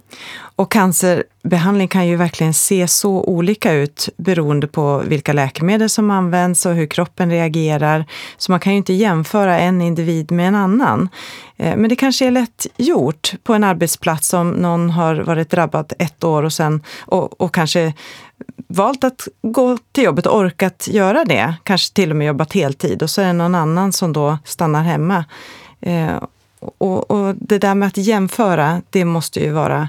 Och 0.56 0.73
cancerbehandling 0.73 1.88
kan 1.88 2.06
ju 2.06 2.16
verkligen 2.16 2.54
se 2.54 2.88
så 2.88 3.11
olika 3.11 3.73
ut 3.73 4.09
beroende 4.16 4.66
på 4.66 4.99
vilka 4.99 5.32
läkemedel 5.32 5.88
som 5.88 6.11
används 6.11 6.66
och 6.66 6.75
hur 6.75 6.87
kroppen 6.87 7.30
reagerar. 7.30 8.04
Så 8.37 8.52
man 8.52 8.61
kan 8.61 8.73
ju 8.73 8.76
inte 8.76 8.92
jämföra 8.92 9.59
en 9.59 9.82
individ 9.82 10.30
med 10.30 10.49
en 10.49 10.54
annan. 10.54 11.09
Eh, 11.56 11.76
men 11.76 11.88
det 11.88 11.97
kanske 11.97 12.26
är 12.26 12.30
lätt 12.30 12.66
gjort 12.76 13.32
på 13.42 13.54
en 13.54 13.64
arbetsplats 13.64 14.35
om 14.35 14.50
någon 14.50 14.90
har 14.90 15.14
varit 15.14 15.50
drabbad 15.50 15.92
ett 15.99 16.25
år 16.25 16.42
och, 16.42 16.52
sen, 16.52 16.82
och, 17.00 17.40
och 17.40 17.54
kanske 17.54 17.92
valt 18.66 19.04
att 19.04 19.28
gå 19.42 19.78
till 19.92 20.04
jobbet 20.04 20.26
och 20.26 20.38
orkat 20.38 20.88
göra 20.90 21.25
det, 21.25 21.54
kanske 21.62 21.94
till 21.94 22.11
och 22.11 22.16
med 22.16 22.26
jobbat 22.26 22.52
heltid 22.52 23.02
och 23.02 23.11
så 23.11 23.21
är 23.21 23.26
det 23.26 23.32
någon 23.32 23.54
annan 23.54 23.92
som 23.92 24.12
då 24.12 24.38
stannar 24.44 24.82
hemma. 24.82 25.25
Eh, 25.80 26.23
och, 26.78 27.11
och, 27.11 27.35
det 27.37 27.59
där 27.59 27.75
med 27.75 27.87
att 27.87 27.97
jämföra, 27.97 28.83
det 28.90 29.04
måste 29.04 29.40
ju 29.40 29.50
vara 29.50 29.88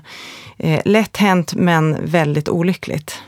eh, 0.57 0.81
lätt 0.85 1.17
hänt 1.17 1.53
men 1.53 1.97
väldigt 2.05 2.49
olyckligt. 2.49 3.21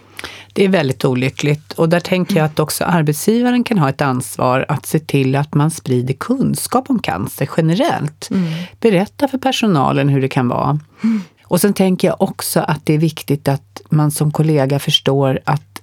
Det 0.53 0.63
är 0.63 0.69
väldigt 0.69 1.05
olyckligt 1.05 1.73
och 1.73 1.89
där 1.89 1.99
tänker 1.99 2.35
jag 2.35 2.45
att 2.45 2.59
också 2.59 2.83
arbetsgivaren 2.83 3.63
kan 3.63 3.77
ha 3.77 3.89
ett 3.89 4.01
ansvar 4.01 4.65
att 4.67 4.85
se 4.85 4.99
till 4.99 5.35
att 5.35 5.53
man 5.53 5.71
sprider 5.71 6.13
kunskap 6.13 6.89
om 6.89 6.99
cancer 6.99 7.49
generellt. 7.57 8.29
Mm. 8.31 8.53
Berätta 8.79 9.27
för 9.27 9.37
personalen 9.37 10.09
hur 10.09 10.21
det 10.21 10.27
kan 10.27 10.47
vara. 10.47 10.79
Mm. 11.03 11.21
Och 11.43 11.61
sen 11.61 11.73
tänker 11.73 12.07
jag 12.07 12.21
också 12.21 12.59
att 12.59 12.85
det 12.85 12.93
är 12.93 12.97
viktigt 12.97 13.47
att 13.47 13.81
man 13.89 14.11
som 14.11 14.31
kollega 14.31 14.79
förstår 14.79 15.39
att 15.43 15.74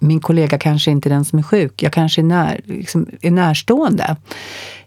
min 0.00 0.20
kollega 0.20 0.58
kanske 0.58 0.90
inte 0.90 1.08
är 1.08 1.10
den 1.10 1.24
som 1.24 1.38
är 1.38 1.42
sjuk. 1.42 1.82
Jag 1.82 1.92
kanske 1.92 2.20
är, 2.20 2.24
när, 2.24 2.60
liksom, 2.64 3.06
är 3.20 3.30
närstående. 3.30 4.16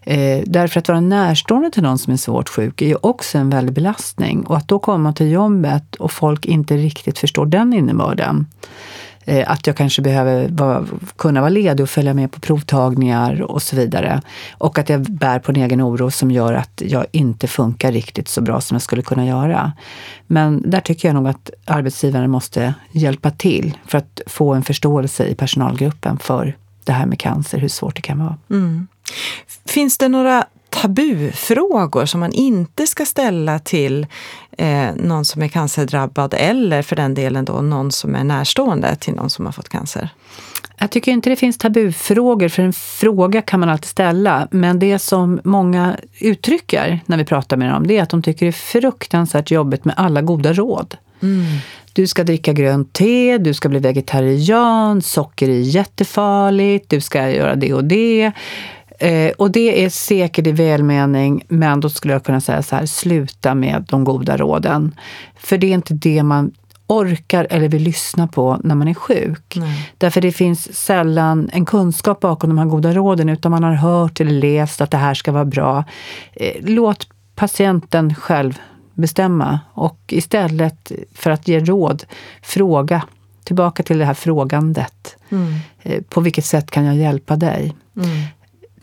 Eh, 0.02 0.42
därför 0.46 0.80
att 0.80 0.88
vara 0.88 1.00
närstående 1.00 1.70
till 1.70 1.82
någon 1.82 1.98
som 1.98 2.12
är 2.12 2.16
svårt 2.16 2.48
sjuk 2.48 2.82
är 2.82 2.86
ju 2.86 2.96
också 3.00 3.38
en 3.38 3.50
väldig 3.50 3.74
belastning. 3.74 4.46
Och 4.46 4.56
att 4.56 4.68
då 4.68 4.78
komma 4.78 5.12
till 5.12 5.30
jobbet 5.30 5.94
och 5.94 6.12
folk 6.12 6.46
inte 6.46 6.76
riktigt 6.76 7.18
förstår 7.18 7.46
den 7.46 7.72
innebörden. 7.72 8.46
Eh, 9.24 9.50
att 9.50 9.66
jag 9.66 9.76
kanske 9.76 10.02
behöver 10.02 10.48
vara, 10.48 10.86
kunna 11.16 11.40
vara 11.40 11.50
ledig 11.50 11.82
och 11.82 11.90
följa 11.90 12.14
med 12.14 12.32
på 12.32 12.40
provtagningar 12.40 13.42
och 13.42 13.62
så 13.62 13.76
vidare. 13.76 14.22
Och 14.58 14.78
att 14.78 14.88
jag 14.88 15.00
bär 15.00 15.38
på 15.38 15.52
en 15.52 15.56
egen 15.56 15.82
oro 15.82 16.10
som 16.10 16.30
gör 16.30 16.52
att 16.52 16.82
jag 16.84 17.06
inte 17.12 17.48
funkar 17.48 17.92
riktigt 17.92 18.28
så 18.28 18.40
bra 18.40 18.60
som 18.60 18.74
jag 18.74 18.82
skulle 18.82 19.02
kunna 19.02 19.26
göra. 19.26 19.72
Men 20.26 20.70
där 20.70 20.80
tycker 20.80 21.08
jag 21.08 21.14
nog 21.14 21.28
att 21.28 21.50
arbetsgivaren 21.64 22.30
måste 22.30 22.74
hjälpa 22.92 23.30
till 23.30 23.78
för 23.86 23.98
att 23.98 24.20
få 24.26 24.54
en 24.54 24.62
förståelse 24.62 25.26
i 25.26 25.34
personalgruppen 25.34 26.18
för 26.18 26.56
det 26.84 26.92
här 26.92 27.06
med 27.06 27.18
cancer, 27.18 27.58
hur 27.58 27.68
svårt 27.68 27.96
det 27.96 28.02
kan 28.02 28.18
vara. 28.18 28.36
Mm. 28.50 28.86
Finns 29.66 29.98
det 29.98 30.08
några 30.08 30.44
tabufrågor 30.80 32.06
som 32.06 32.20
man 32.20 32.32
inte 32.32 32.86
ska 32.86 33.04
ställa 33.04 33.58
till 33.58 34.06
eh, 34.58 34.94
någon 34.96 35.24
som 35.24 35.42
är 35.42 35.48
cancerdrabbad 35.48 36.34
eller 36.38 36.82
för 36.82 36.96
den 36.96 37.14
delen 37.14 37.44
då 37.44 37.52
någon 37.52 37.92
som 37.92 38.14
är 38.14 38.24
närstående 38.24 38.96
till 38.96 39.14
någon 39.14 39.30
som 39.30 39.44
har 39.44 39.52
fått 39.52 39.68
cancer? 39.68 40.08
Jag 40.78 40.90
tycker 40.90 41.12
inte 41.12 41.30
det 41.30 41.36
finns 41.36 41.58
tabufrågor, 41.58 42.48
för 42.48 42.62
en 42.62 42.72
fråga 42.72 43.42
kan 43.42 43.60
man 43.60 43.68
alltid 43.68 43.88
ställa. 43.88 44.48
Men 44.50 44.78
det 44.78 44.98
som 44.98 45.40
många 45.44 45.96
uttrycker 46.20 47.00
när 47.06 47.16
vi 47.16 47.24
pratar 47.24 47.56
med 47.56 47.72
dem, 47.72 47.86
det 47.86 47.98
är 47.98 48.02
att 48.02 48.10
de 48.10 48.22
tycker 48.22 48.46
det 48.46 48.50
är 48.50 48.52
fruktansvärt 48.52 49.50
jobbigt 49.50 49.84
med 49.84 49.94
alla 49.96 50.22
goda 50.22 50.52
råd. 50.52 50.96
Mm. 51.22 51.44
Du 51.92 52.06
ska 52.06 52.24
dricka 52.24 52.52
grönt 52.52 52.92
te, 52.92 53.38
du 53.38 53.54
ska 53.54 53.68
bli 53.68 53.78
vegetarian, 53.78 55.02
socker 55.02 55.48
är 55.48 55.60
jättefarligt, 55.60 56.90
du 56.90 57.00
ska 57.00 57.30
göra 57.30 57.54
det 57.54 57.74
och 57.74 57.84
det. 57.84 58.32
Eh, 59.00 59.32
och 59.38 59.50
det 59.50 59.84
är 59.84 59.90
säkert 59.90 60.46
i 60.46 60.52
välmening, 60.52 61.44
men 61.48 61.80
då 61.80 61.90
skulle 61.90 62.12
jag 62.12 62.24
kunna 62.24 62.40
säga 62.40 62.62
så 62.62 62.76
här, 62.76 62.86
sluta 62.86 63.54
med 63.54 63.86
de 63.88 64.04
goda 64.04 64.36
råden. 64.36 64.94
För 65.36 65.58
det 65.58 65.66
är 65.66 65.74
inte 65.74 65.94
det 65.94 66.22
man 66.22 66.52
orkar 66.86 67.46
eller 67.50 67.68
vill 67.68 67.82
lyssna 67.82 68.26
på 68.26 68.60
när 68.64 68.74
man 68.74 68.88
är 68.88 68.94
sjuk. 68.94 69.56
Nej. 69.56 69.92
Därför 69.98 70.20
det 70.20 70.32
finns 70.32 70.76
sällan 70.76 71.50
en 71.52 71.64
kunskap 71.64 72.20
bakom 72.20 72.50
de 72.50 72.58
här 72.58 72.66
goda 72.66 72.92
råden, 72.92 73.28
utan 73.28 73.50
man 73.50 73.62
har 73.62 73.74
hört 73.74 74.20
eller 74.20 74.32
läst 74.32 74.80
att 74.80 74.90
det 74.90 74.96
här 74.96 75.14
ska 75.14 75.32
vara 75.32 75.44
bra. 75.44 75.84
Eh, 76.32 76.54
låt 76.60 77.06
patienten 77.34 78.14
själv 78.14 78.58
bestämma 78.94 79.60
och 79.72 79.98
istället 80.08 80.92
för 81.14 81.30
att 81.30 81.48
ge 81.48 81.60
råd, 81.60 82.04
fråga. 82.42 83.02
Tillbaka 83.44 83.82
till 83.82 83.98
det 83.98 84.04
här 84.04 84.14
frågandet. 84.14 85.16
Mm. 85.30 85.54
Eh, 85.82 86.02
på 86.02 86.20
vilket 86.20 86.44
sätt 86.44 86.70
kan 86.70 86.84
jag 86.84 86.96
hjälpa 86.96 87.36
dig? 87.36 87.74
Mm 87.96 88.26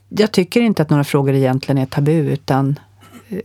jag 0.10 0.32
tycker 0.32 0.62
inte 0.62 0.82
att 0.82 0.90
några 0.90 1.04
frågor 1.04 1.34
egentligen 1.34 1.78
är 1.78 1.86
tabu, 1.86 2.12
utan 2.12 2.80
eh, 3.30 3.40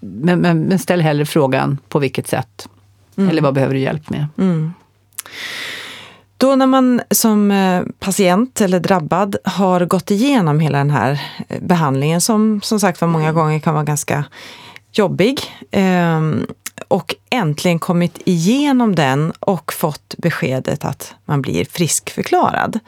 men, 0.00 0.40
men, 0.40 0.60
men 0.60 0.78
ställ 0.78 1.00
hellre 1.00 1.26
frågan 1.26 1.78
på 1.88 1.98
vilket 1.98 2.28
sätt. 2.28 2.68
Mm. 3.16 3.30
Eller 3.30 3.42
vad 3.42 3.54
behöver 3.54 3.74
du 3.74 3.80
hjälp 3.80 4.10
med? 4.10 4.26
Mm. 4.38 4.72
Då 6.36 6.56
när 6.56 6.66
man 6.66 7.00
som 7.10 7.50
eh, 7.50 7.82
patient 7.98 8.60
eller 8.60 8.80
drabbad 8.80 9.36
har 9.44 9.84
gått 9.84 10.10
igenom 10.10 10.60
hela 10.60 10.78
den 10.78 10.90
här 10.90 11.20
eh, 11.48 11.62
behandlingen 11.62 12.20
som 12.20 12.60
som 12.62 12.80
sagt 12.80 13.00
var 13.00 13.08
många 13.08 13.32
gånger 13.32 13.58
kan 13.58 13.74
vara 13.74 13.84
ganska 13.84 14.24
jobbig 14.92 15.40
ehm, 15.70 16.46
och 16.88 17.14
äntligen 17.30 17.78
kommit 17.78 18.18
igenom 18.24 18.94
den 18.94 19.32
och 19.40 19.72
fått 19.72 20.14
beskedet 20.18 20.84
att 20.84 21.14
man 21.24 21.42
blir 21.42 21.64
friskförklarad 21.64 22.78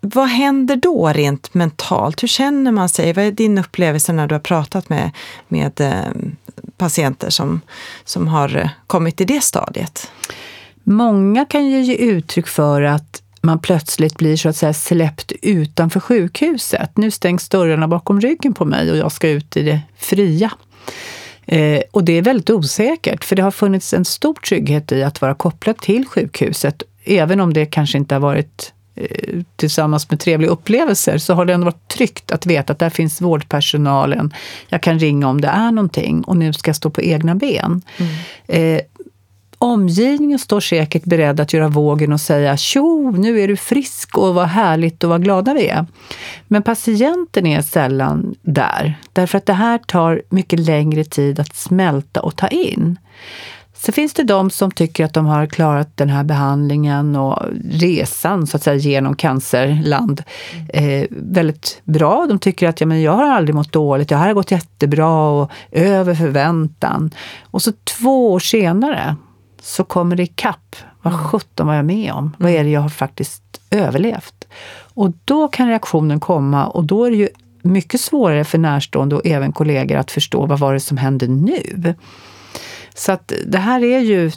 vad 0.00 0.28
händer 0.28 0.76
då 0.76 1.08
rent 1.08 1.54
mentalt? 1.54 2.22
Hur 2.22 2.28
känner 2.28 2.72
man 2.72 2.88
sig? 2.88 3.12
Vad 3.12 3.24
är 3.24 3.32
din 3.32 3.58
upplevelse 3.58 4.12
när 4.12 4.26
du 4.26 4.34
har 4.34 4.40
pratat 4.40 4.88
med, 4.88 5.10
med 5.48 5.80
eh, 5.80 6.30
patienter 6.76 7.30
som, 7.30 7.60
som 8.04 8.28
har 8.28 8.56
eh, 8.56 8.68
kommit 8.86 9.16
till 9.16 9.26
det 9.26 9.40
stadiet? 9.40 10.10
Många 10.84 11.44
kan 11.44 11.66
ju 11.66 11.82
ge 11.82 11.94
uttryck 11.94 12.46
för 12.46 12.82
att 12.82 13.22
man 13.40 13.58
plötsligt 13.58 14.16
blir 14.16 14.36
så 14.36 14.48
att 14.48 14.56
säga 14.56 14.72
släppt 14.72 15.32
utanför 15.42 16.00
sjukhuset. 16.00 16.96
Nu 16.96 17.10
stängs 17.10 17.48
dörrarna 17.48 17.88
bakom 17.88 18.20
ryggen 18.20 18.54
på 18.54 18.64
mig 18.64 18.90
och 18.90 18.96
jag 18.96 19.12
ska 19.12 19.28
ut 19.28 19.56
i 19.56 19.62
det 19.62 19.80
fria. 19.96 20.50
Eh, 21.46 21.82
och 21.90 22.04
det 22.04 22.12
är 22.12 22.22
väldigt 22.22 22.50
osäkert, 22.50 23.24
för 23.24 23.36
det 23.36 23.42
har 23.42 23.50
funnits 23.50 23.94
en 23.94 24.04
stor 24.04 24.34
trygghet 24.34 24.92
i 24.92 25.02
att 25.02 25.20
vara 25.20 25.34
kopplad 25.34 25.78
till 25.78 26.06
sjukhuset, 26.06 26.82
även 27.04 27.40
om 27.40 27.52
det 27.52 27.66
kanske 27.66 27.98
inte 27.98 28.14
har 28.14 28.20
varit 28.20 28.72
tillsammans 29.56 30.10
med 30.10 30.20
trevliga 30.20 30.50
upplevelser 30.50 31.18
så 31.18 31.34
har 31.34 31.44
det 31.44 31.52
ändå 31.52 31.64
varit 31.64 31.88
tryggt 31.88 32.30
att 32.30 32.46
veta 32.46 32.72
att 32.72 32.78
där 32.78 32.90
finns 32.90 33.20
vårdpersonalen. 33.20 34.34
Jag 34.68 34.82
kan 34.82 34.98
ringa 34.98 35.28
om 35.28 35.40
det 35.40 35.48
är 35.48 35.70
någonting 35.70 36.22
och 36.22 36.36
nu 36.36 36.52
ska 36.52 36.68
jag 36.68 36.76
stå 36.76 36.90
på 36.90 37.02
egna 37.02 37.34
ben. 37.34 37.82
Mm. 37.98 38.76
Eh, 38.76 38.82
omgivningen 39.62 40.38
står 40.38 40.60
säkert 40.60 41.04
beredd 41.04 41.40
att 41.40 41.52
göra 41.52 41.68
vågen 41.68 42.12
och 42.12 42.20
säga 42.20 42.56
tjo, 42.56 43.10
nu 43.10 43.40
är 43.40 43.48
du 43.48 43.56
frisk 43.56 44.18
och 44.18 44.34
vad 44.34 44.48
härligt 44.48 45.04
och 45.04 45.10
vad 45.10 45.24
glada 45.24 45.54
vi 45.54 45.68
är. 45.68 45.86
Men 46.48 46.62
patienten 46.62 47.46
är 47.46 47.62
sällan 47.62 48.34
där, 48.42 48.98
därför 49.12 49.38
att 49.38 49.46
det 49.46 49.52
här 49.52 49.78
tar 49.78 50.22
mycket 50.28 50.58
längre 50.60 51.04
tid 51.04 51.40
att 51.40 51.56
smälta 51.56 52.20
och 52.22 52.36
ta 52.36 52.48
in. 52.48 52.98
Så 53.82 53.92
finns 53.92 54.12
det 54.12 54.22
de 54.22 54.50
som 54.50 54.70
tycker 54.70 55.04
att 55.04 55.14
de 55.14 55.26
har 55.26 55.46
klarat 55.46 55.96
den 55.96 56.08
här 56.08 56.24
behandlingen 56.24 57.16
och 57.16 57.42
resan 57.70 58.46
så 58.46 58.56
att 58.56 58.62
säga 58.62 58.76
genom 58.76 59.16
cancerland 59.16 60.22
eh, 60.68 61.06
väldigt 61.10 61.80
bra. 61.84 62.26
De 62.28 62.38
tycker 62.38 62.68
att 62.68 62.80
ja, 62.80 62.86
men 62.86 63.02
jag 63.02 63.12
har 63.12 63.30
aldrig 63.30 63.54
mått 63.54 63.72
dåligt, 63.72 64.10
här 64.10 64.26
har 64.26 64.34
gått 64.34 64.50
jättebra 64.50 65.30
och 65.30 65.50
över 65.70 66.14
förväntan. 66.14 67.10
Och 67.42 67.62
så 67.62 67.72
två 67.84 68.32
år 68.32 68.38
senare 68.38 69.16
så 69.62 69.84
kommer 69.84 70.16
det 70.16 70.22
ikapp. 70.22 70.76
Vad 71.02 71.14
mm. 71.14 71.26
sjutton 71.26 71.66
var 71.66 71.74
jag 71.74 71.84
med 71.84 72.12
om? 72.12 72.36
Vad 72.38 72.50
är 72.50 72.64
det 72.64 72.70
jag 72.70 72.80
har 72.80 72.88
faktiskt 72.88 73.60
överlevt? 73.70 74.48
Och 74.94 75.12
då 75.24 75.48
kan 75.48 75.68
reaktionen 75.68 76.20
komma 76.20 76.66
och 76.66 76.84
då 76.84 77.04
är 77.04 77.10
det 77.10 77.16
ju 77.16 77.28
mycket 77.62 78.00
svårare 78.00 78.44
för 78.44 78.58
närstående 78.58 79.16
och 79.16 79.26
även 79.26 79.52
kollegor 79.52 79.96
att 79.96 80.10
förstå 80.10 80.46
vad 80.46 80.58
var 80.58 80.74
det 80.74 80.80
som 80.80 80.96
hände 80.96 81.26
nu? 81.26 81.94
Så 82.94 83.12
att 83.12 83.32
det 83.46 83.58
här 83.58 83.84
är 83.84 84.00
ju 84.00 84.30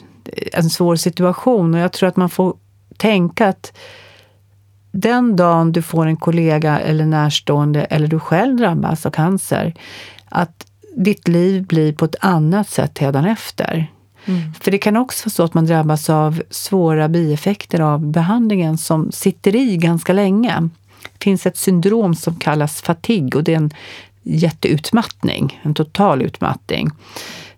en 0.52 0.70
svår 0.70 0.96
situation 0.96 1.74
och 1.74 1.80
jag 1.80 1.92
tror 1.92 2.08
att 2.08 2.16
man 2.16 2.30
får 2.30 2.56
tänka 2.96 3.48
att 3.48 3.72
den 4.92 5.36
dagen 5.36 5.72
du 5.72 5.82
får 5.82 6.06
en 6.06 6.16
kollega 6.16 6.80
eller 6.80 7.06
närstående 7.06 7.84
eller 7.84 8.06
du 8.06 8.20
själv 8.20 8.56
drabbas 8.56 9.06
av 9.06 9.10
cancer, 9.10 9.74
att 10.28 10.66
ditt 10.96 11.28
liv 11.28 11.66
blir 11.66 11.92
på 11.92 12.04
ett 12.04 12.16
annat 12.20 12.68
sätt 12.68 13.02
efter. 13.02 13.90
Mm. 14.24 14.54
För 14.60 14.70
det 14.70 14.78
kan 14.78 14.96
också 14.96 15.26
vara 15.26 15.32
så 15.32 15.42
att 15.42 15.54
man 15.54 15.66
drabbas 15.66 16.10
av 16.10 16.42
svåra 16.50 17.08
bieffekter 17.08 17.80
av 17.80 18.06
behandlingen 18.06 18.78
som 18.78 19.12
sitter 19.12 19.56
i 19.56 19.76
ganska 19.76 20.12
länge. 20.12 20.68
Det 21.18 21.24
finns 21.24 21.46
ett 21.46 21.56
syndrom 21.56 22.14
som 22.14 22.36
kallas 22.36 22.82
fatig 22.82 23.36
och 23.36 23.44
det 23.44 23.52
är 23.52 23.56
en 23.56 23.70
jätteutmattning, 24.22 25.60
en 25.62 25.74
total 25.74 26.22
utmattning. 26.22 26.90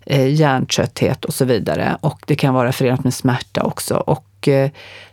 Eh, 0.09 0.35
hjärntrötthet 0.35 1.25
och 1.25 1.35
så 1.35 1.45
vidare. 1.45 1.97
Och 2.01 2.21
det 2.27 2.37
kan 2.37 2.55
vara 2.55 2.73
förenat 2.73 3.05
med 3.05 3.15
smärta 3.15 3.63
också. 3.63 3.97
Och 3.97 4.49
eh, 4.49 4.71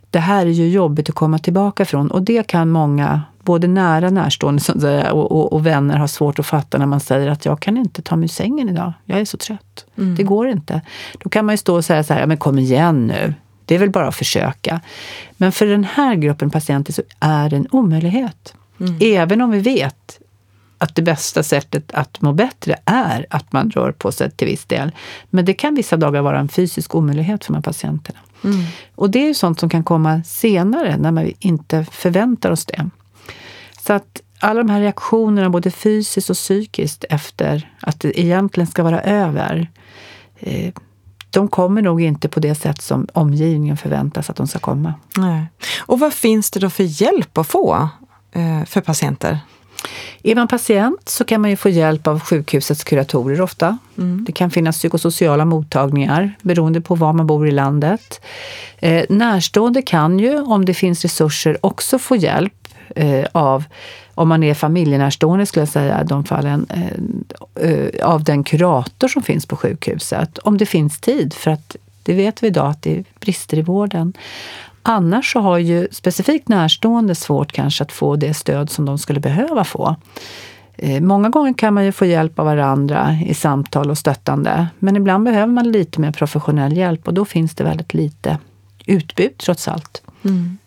det 0.09 0.19
här 0.19 0.45
är 0.45 0.51
ju 0.51 0.69
jobbigt 0.69 1.09
att 1.09 1.15
komma 1.15 1.39
tillbaka 1.39 1.85
från 1.85 2.12
och 2.12 2.21
det 2.21 2.47
kan 2.47 2.69
många, 2.69 3.21
både 3.43 3.67
nära 3.67 4.09
närstående 4.09 5.12
och, 5.12 5.31
och, 5.31 5.53
och, 5.53 5.65
vänner, 5.65 5.97
ha 5.97 6.07
svårt 6.07 6.39
att 6.39 6.45
fatta 6.45 6.77
när 6.77 6.85
man 6.85 7.00
säger 7.00 7.27
att 7.27 7.45
jag 7.45 7.59
kan 7.59 7.77
inte 7.77 8.01
ta 8.01 8.15
mig 8.15 8.23
ur 8.25 8.27
sängen 8.27 8.69
idag. 8.69 8.93
Jag 9.05 9.19
är 9.19 9.25
så 9.25 9.38
trött. 9.38 9.85
Mm. 9.97 10.15
Det 10.15 10.23
går 10.23 10.47
inte. 10.47 10.81
Då 11.23 11.29
kan 11.29 11.45
man 11.45 11.53
ju 11.53 11.57
stå 11.57 11.75
och 11.75 11.85
säga 11.85 12.03
så 12.03 12.13
här, 12.13 12.25
men 12.25 12.38
kom 12.38 12.59
igen 12.59 13.07
nu. 13.07 13.33
Det 13.65 13.75
är 13.75 13.79
väl 13.79 13.89
bara 13.89 14.07
att 14.07 14.15
försöka. 14.15 14.81
Men 15.38 15.51
för 15.51 15.65
den 15.65 15.83
här 15.83 16.15
gruppen 16.15 16.50
patienter 16.50 16.93
så 16.93 17.01
är 17.19 17.50
det 17.50 17.55
en 17.55 17.67
omöjlighet. 17.71 18.53
Mm. 18.79 18.97
Även 19.01 19.41
om 19.41 19.51
vi 19.51 19.59
vet 19.59 20.19
att 20.77 20.96
det 20.96 21.01
bästa 21.01 21.44
sättet 21.44 21.92
att 21.94 22.22
må 22.22 22.34
bättre 22.34 22.75
är 22.86 23.25
att 23.30 23.53
man 23.53 23.72
rör 23.72 23.92
på 23.92 24.12
sig 24.12 24.32
till 24.32 24.48
viss 24.48 24.65
del. 24.65 24.92
Men 25.30 25.46
det 25.46 25.53
kan 25.53 25.75
vissa 25.75 25.98
dagar 25.98 26.22
vara 26.22 26.39
en 26.39 26.50
fysisk 26.50 26.96
omöjlighet 26.96 27.46
för 27.46 27.53
de 27.53 27.56
här 27.56 27.63
patienterna. 27.63 28.20
Mm. 28.44 28.63
Och 28.96 29.10
det 29.10 29.20
är 29.20 29.27
ju 29.27 29.34
sånt 29.34 29.60
som 29.60 29.70
kan 29.70 29.84
komma 29.84 30.24
senare 30.24 30.98
när 30.98 31.12
man 31.12 31.32
inte 31.39 31.86
förväntar 31.92 32.51
oss 32.51 32.65
det. 32.65 32.89
Så 33.80 33.94
att 33.94 34.22
alla 34.39 34.63
de 34.63 34.70
här 34.70 34.80
reaktionerna, 34.80 35.50
både 35.50 35.72
fysiskt 35.72 36.30
och 36.30 36.36
psykiskt, 36.36 37.06
efter 37.10 37.72
att 37.82 38.00
det 38.00 38.20
egentligen 38.20 38.68
ska 38.68 38.84
vara 38.84 39.01
över, 39.01 39.72
eh, 40.39 40.74
de 41.30 41.48
kommer 41.48 41.82
nog 41.82 42.01
inte 42.01 42.30
på 42.30 42.39
det 42.39 42.56
sätt 42.56 42.82
som 42.82 43.08
omgivningen 43.13 43.77
förväntas 43.77 44.30
att 44.30 44.36
de 44.36 44.48
ska 44.48 44.60
komma. 44.60 44.94
Nej. 45.18 45.46
Och 45.80 46.00
vad 46.00 46.13
finns 46.13 46.51
det 46.51 46.60
då 46.60 46.70
för 46.70 47.01
hjälp 47.01 47.38
att 47.38 47.48
få 47.48 47.89
eh, 48.32 48.65
för 48.65 48.82
patienter? 48.82 49.39
Är 50.23 50.35
man 50.35 50.47
patient 50.47 51.09
så 51.09 51.23
kan 51.23 51.41
man 51.41 51.49
ju 51.49 51.55
få 51.55 51.69
hjälp 51.69 52.07
av 52.07 52.19
sjukhusets 52.19 52.83
kuratorer 52.83 53.41
ofta. 53.41 53.77
Mm. 53.97 54.23
Det 54.27 54.31
kan 54.31 54.51
finnas 54.51 54.77
psykosociala 54.77 55.45
mottagningar 55.45 56.33
beroende 56.41 56.81
på 56.81 56.95
var 56.95 57.13
man 57.13 57.27
bor 57.27 57.47
i 57.47 57.51
landet. 57.51 58.21
Eh, 58.79 59.05
närstående 59.09 59.81
kan 59.81 60.19
ju, 60.19 60.41
om 60.41 60.65
det 60.65 60.73
finns 60.73 61.01
resurser, 61.01 61.57
också 61.65 61.99
få 61.99 62.15
hjälp 62.15 62.67
eh, 62.95 63.25
av, 63.31 63.63
om 64.15 64.29
man 64.29 64.43
är 64.43 64.53
familjenärstående 64.53 65.45
skulle 65.45 65.61
jag 65.61 65.69
säga 65.69 66.01
i 66.01 66.05
de 66.05 66.25
fallen, 66.25 66.65
eh, 66.69 67.69
eh, 67.69 68.07
av 68.07 68.23
den 68.23 68.43
kurator 68.43 69.07
som 69.07 69.21
finns 69.23 69.45
på 69.45 69.55
sjukhuset. 69.55 70.37
Om 70.37 70.57
det 70.57 70.65
finns 70.65 70.99
tid, 70.99 71.33
för 71.33 71.51
att 71.51 71.75
det 72.03 72.13
vet 72.13 72.43
vi 72.43 72.47
idag 72.47 72.67
att 72.67 72.81
det 72.81 72.97
är 72.97 73.03
brister 73.19 73.57
i 73.57 73.61
vården. 73.61 74.13
Annars 74.83 75.33
så 75.33 75.39
har 75.39 75.57
ju 75.57 75.87
specifikt 75.91 76.47
närstående 76.47 77.15
svårt 77.15 77.51
kanske 77.51 77.83
att 77.83 77.91
få 77.91 78.15
det 78.15 78.33
stöd 78.33 78.69
som 78.69 78.85
de 78.85 78.97
skulle 78.97 79.19
behöva 79.19 79.63
få. 79.63 79.95
Eh, 80.77 81.01
många 81.01 81.29
gånger 81.29 81.53
kan 81.53 81.73
man 81.73 81.85
ju 81.85 81.91
få 81.91 82.05
hjälp 82.05 82.39
av 82.39 82.45
varandra 82.45 83.17
i 83.25 83.33
samtal 83.33 83.89
och 83.89 83.97
stöttande. 83.97 84.67
Men 84.79 84.95
ibland 84.95 85.23
behöver 85.23 85.53
man 85.53 85.71
lite 85.71 86.01
mer 86.01 86.11
professionell 86.11 86.77
hjälp 86.77 87.07
och 87.07 87.13
då 87.13 87.25
finns 87.25 87.55
det 87.55 87.63
väldigt 87.63 87.93
lite 87.93 88.37
utbud 88.85 89.37
trots 89.37 89.67
allt. 89.67 90.01
Mm 90.23 90.57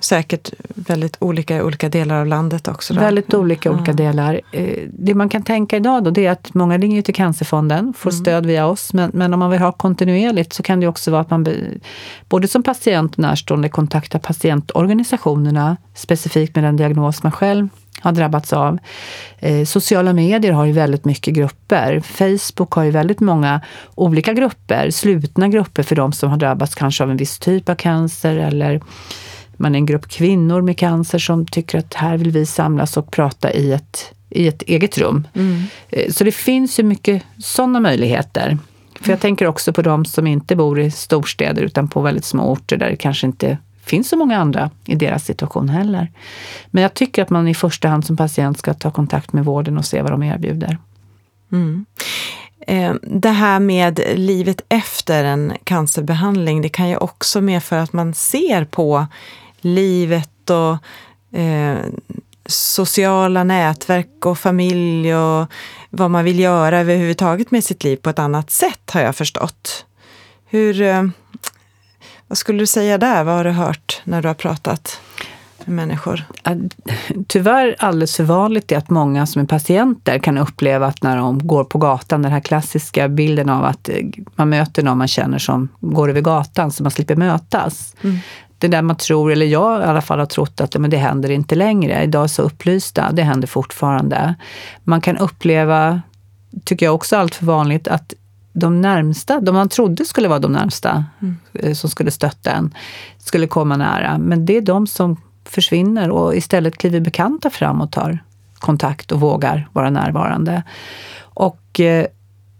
säkert 0.00 0.52
väldigt 0.74 1.16
olika 1.20 1.56
i 1.56 1.62
olika 1.62 1.88
delar 1.88 2.20
av 2.20 2.26
landet 2.26 2.68
också. 2.68 2.94
Då. 2.94 3.00
Väldigt 3.00 3.34
olika 3.34 3.68
i 3.68 3.72
olika 3.72 3.92
delar. 3.92 4.40
Eh, 4.52 4.88
det 4.92 5.14
man 5.14 5.28
kan 5.28 5.42
tänka 5.42 5.76
idag 5.76 6.04
då, 6.04 6.10
det 6.10 6.26
är 6.26 6.30
att 6.30 6.54
många 6.54 6.78
ringer 6.78 7.02
till 7.02 7.14
Cancerfonden, 7.14 7.94
får 7.96 8.10
mm. 8.10 8.20
stöd 8.20 8.46
via 8.46 8.66
oss. 8.66 8.92
Men, 8.92 9.10
men, 9.14 9.34
om 9.34 9.40
man 9.40 9.50
vill 9.50 9.60
ha 9.60 9.72
kontinuerligt 9.72 10.52
så 10.52 10.62
kan 10.62 10.80
det 10.80 10.86
också 10.86 11.10
vara 11.10 11.20
att 11.20 11.30
man 11.30 11.46
både 12.28 12.48
som 12.48 12.62
patient 12.62 13.12
och 13.12 13.18
närstående 13.18 13.68
kontaktar 13.68 14.18
patientorganisationerna 14.18 15.76
specifikt 15.94 16.54
med 16.54 16.64
den 16.64 16.76
diagnos 16.76 17.22
man 17.22 17.32
själv 17.32 17.68
har 18.00 18.12
drabbats 18.12 18.52
av. 18.52 18.78
Eh, 19.38 19.64
sociala 19.64 20.12
medier 20.12 20.52
har 20.52 20.64
ju 20.64 20.72
väldigt 20.72 21.04
mycket 21.04 21.34
grupper. 21.34 22.00
Facebook 22.00 22.72
har 22.72 22.82
ju 22.82 22.90
väldigt 22.90 23.20
många 23.20 23.60
olika 23.94 24.32
grupper, 24.32 24.90
slutna 24.90 25.48
grupper 25.48 25.82
för 25.82 25.96
de 25.96 26.12
som 26.12 26.30
har 26.30 26.36
drabbats 26.36 26.74
kanske 26.74 27.04
av 27.04 27.10
en 27.10 27.16
viss 27.16 27.38
typ 27.38 27.68
av 27.68 27.74
cancer 27.74 28.36
eller 28.36 28.80
man 29.58 29.74
är 29.74 29.78
en 29.78 29.86
grupp 29.86 30.08
kvinnor 30.08 30.60
med 30.60 30.78
cancer 30.78 31.18
som 31.18 31.46
tycker 31.46 31.78
att 31.78 31.94
här 31.94 32.16
vill 32.16 32.30
vi 32.30 32.46
samlas 32.46 32.96
och 32.96 33.10
prata 33.10 33.52
i 33.52 33.72
ett, 33.72 34.12
i 34.30 34.48
ett 34.48 34.62
eget 34.62 34.98
rum. 34.98 35.28
Mm. 35.34 35.62
Eh, 35.88 36.12
så 36.12 36.24
det 36.24 36.32
finns 36.32 36.78
ju 36.80 36.82
mycket 36.82 37.22
sådana 37.38 37.80
möjligheter. 37.80 38.58
För 39.00 39.10
jag 39.10 39.20
tänker 39.20 39.46
också 39.46 39.72
på 39.72 39.82
de 39.82 40.04
som 40.04 40.26
inte 40.26 40.56
bor 40.56 40.80
i 40.80 40.90
storstäder 40.90 41.62
utan 41.62 41.88
på 41.88 42.00
väldigt 42.00 42.24
små 42.24 42.52
orter 42.52 42.76
där 42.76 42.90
det 42.90 42.96
kanske 42.96 43.26
inte 43.26 43.58
finns 43.84 44.08
så 44.08 44.16
många 44.16 44.38
andra 44.38 44.70
i 44.84 44.94
deras 44.94 45.24
situation 45.24 45.68
heller. 45.68 46.10
Men 46.70 46.82
jag 46.82 46.94
tycker 46.94 47.22
att 47.22 47.30
man 47.30 47.48
i 47.48 47.54
första 47.54 47.88
hand 47.88 48.06
som 48.06 48.16
patient 48.16 48.58
ska 48.58 48.74
ta 48.74 48.90
kontakt 48.90 49.32
med 49.32 49.44
vården 49.44 49.78
och 49.78 49.84
se 49.84 50.02
vad 50.02 50.12
de 50.12 50.22
erbjuder. 50.22 50.78
Mm. 51.52 51.86
Eh, 52.66 52.94
det 53.02 53.30
här 53.30 53.60
med 53.60 54.00
livet 54.14 54.60
efter 54.68 55.24
en 55.24 55.52
cancerbehandling, 55.64 56.62
det 56.62 56.68
kan 56.68 56.88
ju 56.88 56.96
också 56.96 57.40
medföra 57.40 57.82
att 57.82 57.92
man 57.92 58.14
ser 58.14 58.64
på 58.64 59.06
livet 59.60 60.50
och 60.50 60.76
eh, 61.38 61.78
sociala 62.46 63.44
nätverk 63.44 64.26
och 64.26 64.38
familj 64.38 65.14
och 65.14 65.46
vad 65.90 66.10
man 66.10 66.24
vill 66.24 66.38
göra 66.38 66.78
överhuvudtaget 66.78 67.50
med 67.50 67.64
sitt 67.64 67.84
liv 67.84 67.96
på 67.96 68.10
ett 68.10 68.18
annat 68.18 68.50
sätt 68.50 68.90
har 68.90 69.00
jag 69.00 69.16
förstått. 69.16 69.86
Hur, 70.46 70.82
eh, 70.82 71.04
vad 72.28 72.38
skulle 72.38 72.58
du 72.58 72.66
säga 72.66 72.98
där? 72.98 73.24
Vad 73.24 73.34
har 73.34 73.44
du 73.44 73.50
hört 73.50 74.00
när 74.04 74.22
du 74.22 74.28
har 74.28 74.34
pratat? 74.34 75.00
människor? 75.68 76.24
Tyvärr 77.26 77.76
alldeles 77.78 78.16
för 78.16 78.24
vanligt 78.24 78.72
är 78.72 78.76
att 78.76 78.90
många 78.90 79.26
som 79.26 79.42
är 79.42 79.46
patienter 79.46 80.18
kan 80.18 80.38
uppleva 80.38 80.86
att 80.86 81.02
när 81.02 81.16
de 81.16 81.46
går 81.46 81.64
på 81.64 81.78
gatan, 81.78 82.22
den 82.22 82.32
här 82.32 82.40
klassiska 82.40 83.08
bilden 83.08 83.48
av 83.48 83.64
att 83.64 83.88
eh, 83.88 83.94
man 84.36 84.48
möter 84.48 84.82
någon 84.82 84.98
man 84.98 85.08
känner 85.08 85.38
som 85.38 85.68
går 85.80 86.08
över 86.10 86.20
gatan 86.20 86.70
så 86.70 86.82
man 86.82 86.90
slipper 86.90 87.16
mötas. 87.16 87.96
Mm 88.02 88.18
det 88.58 88.68
där 88.68 88.82
man 88.82 88.96
tror, 88.96 89.32
eller 89.32 89.46
jag 89.46 89.80
i 89.80 89.84
alla 89.84 90.00
fall 90.00 90.18
har 90.18 90.26
trott 90.26 90.60
att 90.60 90.76
men 90.78 90.90
det 90.90 90.96
händer 90.96 91.30
inte 91.30 91.54
längre. 91.54 92.02
Idag 92.02 92.24
är 92.24 92.28
så 92.28 92.42
upplysta, 92.42 93.12
det 93.12 93.22
händer 93.22 93.48
fortfarande. 93.48 94.34
Man 94.84 95.00
kan 95.00 95.16
uppleva, 95.16 96.02
tycker 96.64 96.86
jag 96.86 96.94
också 96.94 97.16
allt 97.16 97.34
för 97.34 97.46
vanligt, 97.46 97.88
att 97.88 98.14
de 98.52 98.80
närmsta, 98.80 99.40
de 99.40 99.54
man 99.54 99.68
trodde 99.68 100.04
skulle 100.04 100.28
vara 100.28 100.38
de 100.38 100.52
närmsta 100.52 101.04
mm. 101.20 101.36
Eh, 101.52 101.74
som 101.74 101.90
skulle 101.90 102.10
stötta 102.10 102.50
en, 102.50 102.74
skulle 103.18 103.46
komma 103.46 103.76
nära. 103.76 104.18
Men 104.18 104.46
det 104.46 104.56
är 104.56 104.60
de 104.60 104.86
som 104.86 105.16
försvinner 105.44 106.10
och 106.10 106.36
istället 106.36 106.78
kliver 106.78 107.00
bekanta 107.00 107.50
fram 107.50 107.80
och 107.80 107.92
tar 107.92 108.18
kontakt 108.58 109.12
och 109.12 109.20
vågar 109.20 109.68
vara 109.72 109.90
närvarande. 109.90 110.62
Och 111.20 111.80
eh, 111.80 112.06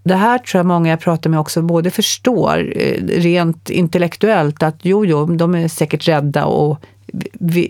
det 0.09 0.17
här 0.17 0.39
tror 0.39 0.59
jag 0.59 0.67
många 0.67 0.91
jag 0.91 1.01
pratar 1.01 1.31
med 1.31 1.41
också 1.41 1.63
både 1.63 1.91
förstår 1.91 2.73
eh, 2.77 3.05
rent 3.07 3.71
intellektuellt 3.71 4.63
att 4.63 4.77
jo, 4.83 5.07
jo, 5.07 5.27
de 5.27 5.55
är 5.55 5.69
säkert 5.69 6.09
rädda 6.09 6.45
och 6.45 6.79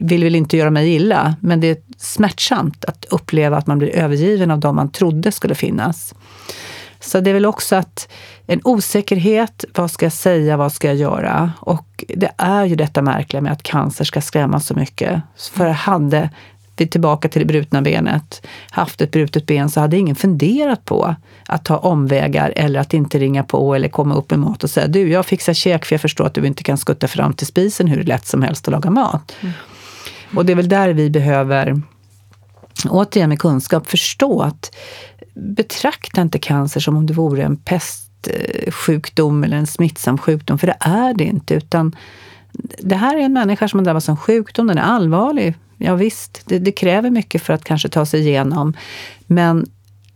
vill 0.00 0.24
väl 0.24 0.34
inte 0.34 0.56
göra 0.56 0.70
mig 0.70 0.94
illa. 0.94 1.36
Men 1.40 1.60
det 1.60 1.66
är 1.66 1.76
smärtsamt 1.98 2.84
att 2.84 3.04
uppleva 3.04 3.56
att 3.56 3.66
man 3.66 3.78
blir 3.78 3.88
övergiven 3.88 4.50
av 4.50 4.60
de 4.60 4.76
man 4.76 4.90
trodde 4.90 5.32
skulle 5.32 5.54
finnas. 5.54 6.14
Så 7.00 7.20
det 7.20 7.30
är 7.30 7.34
väl 7.34 7.46
också 7.46 7.76
att 7.76 8.08
en 8.46 8.60
osäkerhet, 8.64 9.64
vad 9.74 9.90
ska 9.90 10.06
jag 10.06 10.12
säga, 10.12 10.56
vad 10.56 10.72
ska 10.72 10.86
jag 10.86 10.96
göra? 10.96 11.52
Och 11.60 12.04
det 12.08 12.30
är 12.36 12.64
ju 12.64 12.76
detta 12.76 13.02
märkliga 13.02 13.40
med 13.40 13.52
att 13.52 13.62
cancer 13.62 14.04
ska 14.04 14.20
skrämma 14.20 14.60
så 14.60 14.74
mycket. 14.74 15.22
För 15.52 15.68
hade 15.68 16.30
vi 16.80 16.86
tillbaka 16.86 17.28
till 17.28 17.40
det 17.40 17.46
brutna 17.46 17.82
benet, 17.82 18.46
haft 18.70 19.00
ett 19.00 19.10
brutet 19.10 19.46
ben 19.46 19.70
så 19.70 19.80
hade 19.80 19.96
ingen 19.96 20.16
funderat 20.16 20.84
på 20.84 21.14
att 21.46 21.64
ta 21.64 21.76
omvägar 21.76 22.52
eller 22.56 22.80
att 22.80 22.94
inte 22.94 23.18
ringa 23.18 23.44
på 23.44 23.74
eller 23.74 23.88
komma 23.88 24.14
upp 24.14 24.30
med 24.30 24.38
mat 24.38 24.64
och 24.64 24.70
säga 24.70 24.86
du, 24.86 25.10
jag 25.10 25.26
fixar 25.26 25.54
käk 25.54 25.84
för 25.84 25.94
jag 25.94 26.00
förstår 26.00 26.26
att 26.26 26.34
du 26.34 26.46
inte 26.46 26.62
kan 26.62 26.78
skutta 26.78 27.08
fram 27.08 27.32
till 27.32 27.46
spisen 27.46 27.86
hur 27.86 28.04
lätt 28.04 28.26
som 28.26 28.42
helst 28.42 28.66
och 28.66 28.72
laga 28.72 28.90
mat. 28.90 29.36
Mm. 29.40 29.54
Och 30.34 30.46
det 30.46 30.52
är 30.52 30.56
väl 30.56 30.68
där 30.68 30.88
vi 30.88 31.10
behöver, 31.10 31.82
återigen 32.88 33.28
med 33.28 33.38
kunskap, 33.38 33.86
förstå 33.86 34.40
att 34.42 34.74
betrakta 35.34 36.22
inte 36.22 36.38
cancer 36.38 36.80
som 36.80 36.96
om 36.96 37.06
det 37.06 37.12
vore 37.12 37.42
en 37.42 37.56
pestsjukdom 37.56 39.44
eller 39.44 39.56
en 39.56 39.66
smittsam 39.66 40.18
sjukdom, 40.18 40.58
för 40.58 40.66
det 40.66 40.76
är 40.80 41.14
det 41.14 41.24
inte. 41.24 41.54
utan 41.54 41.96
det 42.78 42.96
här 42.96 43.16
är 43.16 43.20
en 43.20 43.32
människa 43.32 43.68
som 43.68 43.78
har 43.78 43.84
drabbats 43.84 44.08
av 44.08 44.12
en 44.12 44.16
sjukdom, 44.16 44.66
den 44.66 44.78
är 44.78 44.82
allvarlig. 44.82 45.54
Ja, 45.76 45.94
visst, 45.94 46.42
det, 46.44 46.58
det, 46.58 46.72
kräver 46.72 47.10
mycket 47.10 47.42
för 47.42 47.52
att 47.52 47.64
kanske 47.64 47.88
ta 47.88 48.06
sig 48.06 48.20
igenom. 48.20 48.74
Men 49.26 49.66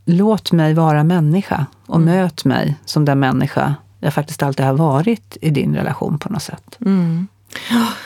låt 0.04 0.52
mig 0.52 0.74
vara 0.74 1.04
människa 1.04 1.66
och 1.86 1.96
mm. 1.96 2.14
möt 2.14 2.44
mig 2.44 2.76
som 2.84 3.04
den 3.04 3.20
människa 3.20 3.74
jag 4.00 4.14
faktiskt 4.14 4.42
alltid 4.42 4.66
har 4.66 4.72
varit 4.72 5.36
i 5.40 5.50
din 5.50 5.74
relation 5.74 6.18
på 6.18 6.32
något 6.32 6.42
sätt. 6.42 6.78
Mm. 6.80 7.28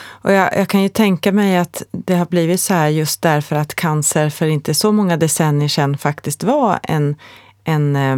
Och 0.05 0.31
jag, 0.33 0.57
jag, 0.57 0.67
kan 0.67 0.83
ju 0.83 0.89
tänka 0.89 1.31
mig 1.31 1.57
att 1.57 1.83
det 1.91 2.15
har 2.15 2.25
blivit 2.25 2.61
så 2.61 2.73
här 2.73 2.87
just 2.87 3.21
därför 3.21 3.55
att 3.55 3.75
cancer 3.75 4.29
för 4.29 4.45
inte 4.45 4.73
så 4.73 4.91
många 4.91 5.17
decennier 5.17 5.69
sedan 5.69 5.97
faktiskt 5.97 6.43
var 6.43 6.79
en, 6.83 7.15
en 7.63 7.95
eh, 7.95 8.17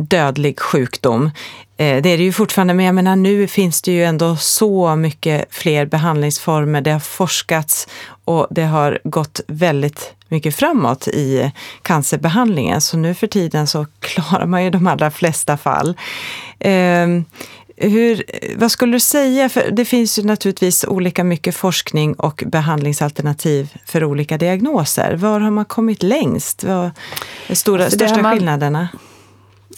dödlig 0.00 0.60
sjukdom. 0.60 1.30
Eh, 1.76 2.02
det 2.02 2.08
är 2.08 2.18
det 2.18 2.24
ju 2.24 2.32
fortfarande, 2.32 2.74
men 2.74 2.86
jag 2.86 2.94
menar 2.94 3.16
nu 3.16 3.46
finns 3.46 3.82
det 3.82 3.92
ju 3.92 4.04
ändå 4.04 4.36
så 4.36 4.96
mycket 4.96 5.46
fler 5.50 5.86
behandlingsformer. 5.86 6.80
Det 6.80 6.90
har 6.90 7.00
forskats 7.00 7.88
och 8.24 8.46
det 8.50 8.64
har 8.64 8.98
gått 9.04 9.40
väldigt 9.46 10.14
mycket 10.28 10.56
framåt 10.56 11.08
i 11.08 11.52
cancerbehandlingen. 11.82 12.80
Så 12.80 12.96
nu 12.96 13.14
för 13.14 13.26
tiden 13.26 13.66
så 13.66 13.86
klarar 14.00 14.46
man 14.46 14.64
ju 14.64 14.70
de 14.70 14.86
allra 14.86 15.10
flesta 15.10 15.56
fall. 15.56 15.96
Ehm, 16.58 17.24
hur, 17.76 18.22
vad 18.56 18.70
skulle 18.70 18.92
du 18.92 19.00
säga? 19.00 19.48
För 19.48 19.70
det 19.70 19.84
finns 19.84 20.18
ju 20.18 20.22
naturligtvis 20.22 20.84
olika 20.84 21.24
mycket 21.24 21.56
forskning 21.56 22.14
och 22.14 22.44
behandlingsalternativ 22.46 23.74
för 23.86 24.04
olika 24.04 24.38
diagnoser. 24.38 25.16
Var 25.16 25.40
har 25.40 25.50
man 25.50 25.64
kommit 25.64 26.02
längst? 26.02 26.64
Vad 26.64 26.90
är 27.46 27.54
stora, 27.54 27.84
alltså 27.84 27.98
största 27.98 28.22
man, 28.22 28.32
skillnaderna? 28.32 28.88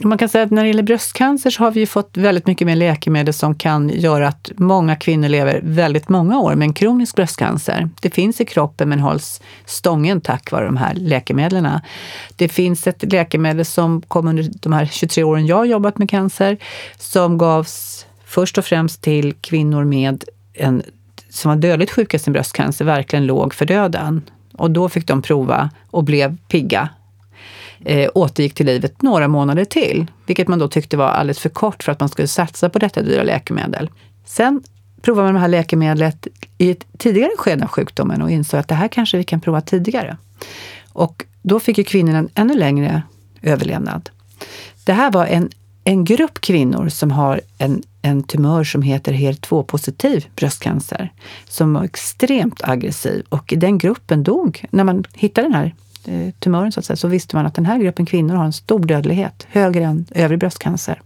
Man 0.01 0.19
kan 0.19 0.29
säga 0.29 0.45
att 0.45 0.51
när 0.51 0.63
det 0.63 0.69
gäller 0.69 0.83
bröstcancer 0.83 1.51
så 1.51 1.63
har 1.63 1.71
vi 1.71 1.87
fått 1.87 2.17
väldigt 2.17 2.47
mycket 2.47 2.67
mer 2.67 2.77
läkemedel 2.77 3.35
som 3.35 3.55
kan 3.55 3.89
göra 3.89 4.29
att 4.29 4.51
många 4.57 4.97
kvinnor 4.97 5.29
lever 5.29 5.61
väldigt 5.63 6.09
många 6.09 6.39
år 6.39 6.55
med 6.55 6.67
en 6.67 6.75
kronisk 6.75 7.17
bröstcancer. 7.17 7.89
Det 8.01 8.11
finns 8.11 8.41
i 8.41 8.45
kroppen 8.45 8.89
men 8.89 9.01
hålls 9.01 9.41
stången 9.65 10.21
tack 10.21 10.51
vare 10.53 10.65
de 10.65 10.77
här 10.77 10.95
läkemedlen. 10.95 11.69
Det 12.37 12.49
finns 12.49 12.87
ett 12.87 13.13
läkemedel 13.13 13.65
som 13.65 14.03
kom 14.03 14.29
under 14.29 14.51
de 14.63 14.73
här 14.73 14.87
23 14.87 15.25
åren 15.25 15.47
jag 15.47 15.57
har 15.57 15.65
jobbat 15.65 15.99
med 15.99 16.11
cancer 16.11 16.57
som 16.99 17.39
gavs 17.39 18.07
först 18.25 18.59
och 18.59 18.65
främst 18.65 19.03
till 19.03 19.33
kvinnor 19.33 19.85
med 19.85 20.25
en 20.55 20.83
som 21.29 21.49
var 21.49 21.57
dödligt 21.57 21.91
sjuka 21.91 22.17
i 22.17 22.21
sin 22.21 22.33
bröstcancer, 22.33 22.85
verkligen 22.85 23.27
låg 23.27 23.55
för 23.55 23.67
döden. 23.67 24.23
Och 24.53 24.71
då 24.71 24.89
fick 24.89 25.07
de 25.07 25.23
prova 25.23 25.71
och 25.91 26.05
blev 26.05 26.37
pigga 26.49 26.89
eh, 27.85 28.11
återgick 28.15 28.55
till 28.55 28.67
livet 28.67 29.03
några 29.03 29.29
månader 29.29 29.65
till, 29.65 30.07
vilket 30.27 30.49
man 30.49 30.59
då 30.59 30.69
tyckte 30.69 30.97
var 30.97 31.09
alldeles 31.09 31.39
för 31.39 31.49
kort 31.49 31.83
för 31.83 31.93
att 31.93 32.01
man 32.01 32.09
skulle 32.09 32.29
satsa 32.29 32.69
på 32.69 32.79
detta 32.79 33.03
dyra 33.03 33.23
läkemedel. 33.23 33.91
Sen 34.25 34.63
provade 35.03 35.25
man 35.25 35.35
det 35.35 35.41
här 35.41 35.49
läkemedlet 35.49 36.27
i 36.59 36.71
ett 36.71 36.85
tidigare 36.99 37.31
skede 37.37 37.65
av 37.65 37.69
sjukdomen 37.69 38.23
och 38.23 38.31
insåg 38.31 38.61
att 38.61 38.69
det 38.69 38.75
här 38.75 38.89
kanske 38.89 39.17
vi 39.17 39.25
kan 39.25 39.41
prova 39.41 39.61
tidigare. 39.61 40.17
Och 40.93 41.25
då 41.43 41.61
fick 41.61 41.79
ju 41.79 41.85
kvinnorna 41.85 42.19
en 42.19 42.29
ännu 42.35 42.55
längre 42.55 43.03
överlevnad. 43.43 44.11
Det 44.85 44.93
här 44.93 45.11
var 45.11 45.27
en, 45.27 45.51
en 45.85 46.05
grupp 46.05 46.41
kvinnor 46.41 46.89
som 46.89 47.11
har 47.11 47.41
en, 47.59 47.83
en 48.03 48.23
tumör 48.23 48.65
som 48.65 48.83
heter 48.83 49.13
HER2-positiv 49.13 50.27
bröstcancer, 50.37 51.13
som 51.49 51.75
var 51.75 51.85
extremt 51.85 52.61
aggressiv 52.65 53.25
och 53.29 53.53
i 53.53 53.57
den 53.57 53.79
gruppen 53.79 54.23
dog, 54.23 54.65
när 54.71 54.85
man 54.85 55.05
hittade 55.15 55.47
den 55.47 55.55
här 55.55 55.75
tumören 56.39 56.73
så 56.73 56.81
att 56.81 56.87
säga, 56.87 56.97
så 56.97 57.09
visste 57.09 57.37
man 57.37 57.47
att 57.47 57.55
den 57.55 57.67
här 57.67 57.79
gruppen 57.79 58.07
kvinnor 58.07 58.35
har 58.35 58.45
en 58.45 58.53
stor 58.53 58.81
dödlighet, 58.81 59.47
högre 59.49 59.85
än 59.85 60.07
övrig 60.11 60.39
bröstcancer. 60.39 61.03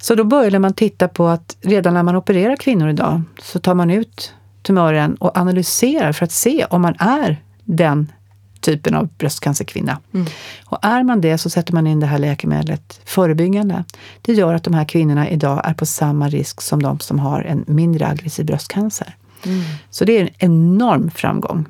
Så 0.00 0.14
då 0.14 0.24
började 0.24 0.58
man 0.58 0.74
titta 0.74 1.08
på 1.08 1.26
att 1.26 1.56
redan 1.60 1.94
när 1.94 2.02
man 2.02 2.16
opererar 2.16 2.56
kvinnor 2.56 2.88
idag 2.88 3.22
så 3.42 3.58
tar 3.58 3.74
man 3.74 3.90
ut 3.90 4.34
tumören 4.62 5.14
och 5.14 5.38
analyserar 5.38 6.12
för 6.12 6.24
att 6.24 6.32
se 6.32 6.64
om 6.64 6.82
man 6.82 6.94
är 6.98 7.42
den 7.64 8.12
typen 8.60 8.94
av 8.94 9.08
bröstcancerkvinna. 9.18 9.98
Mm. 10.14 10.26
Och 10.64 10.78
är 10.82 11.02
man 11.02 11.20
det 11.20 11.38
så 11.38 11.50
sätter 11.50 11.72
man 11.72 11.86
in 11.86 12.00
det 12.00 12.06
här 12.06 12.18
läkemedlet 12.18 13.00
förebyggande. 13.04 13.84
Det 14.22 14.32
gör 14.32 14.54
att 14.54 14.64
de 14.64 14.74
här 14.74 14.84
kvinnorna 14.84 15.30
idag 15.30 15.60
är 15.64 15.74
på 15.74 15.86
samma 15.86 16.28
risk 16.28 16.60
som 16.60 16.82
de 16.82 17.00
som 17.00 17.18
har 17.18 17.42
en 17.42 17.64
mindre 17.66 18.06
aggressiv 18.06 18.46
bröstcancer. 18.46 19.16
Mm. 19.44 19.62
Så 19.90 20.04
det 20.04 20.18
är 20.18 20.22
en 20.22 20.30
enorm 20.38 21.10
framgång. 21.10 21.66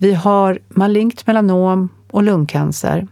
Vi 0.00 0.14
har 0.14 0.58
malignt 0.68 1.26
melanom 1.26 1.88
och 2.10 2.22
lungcancer 2.22 3.06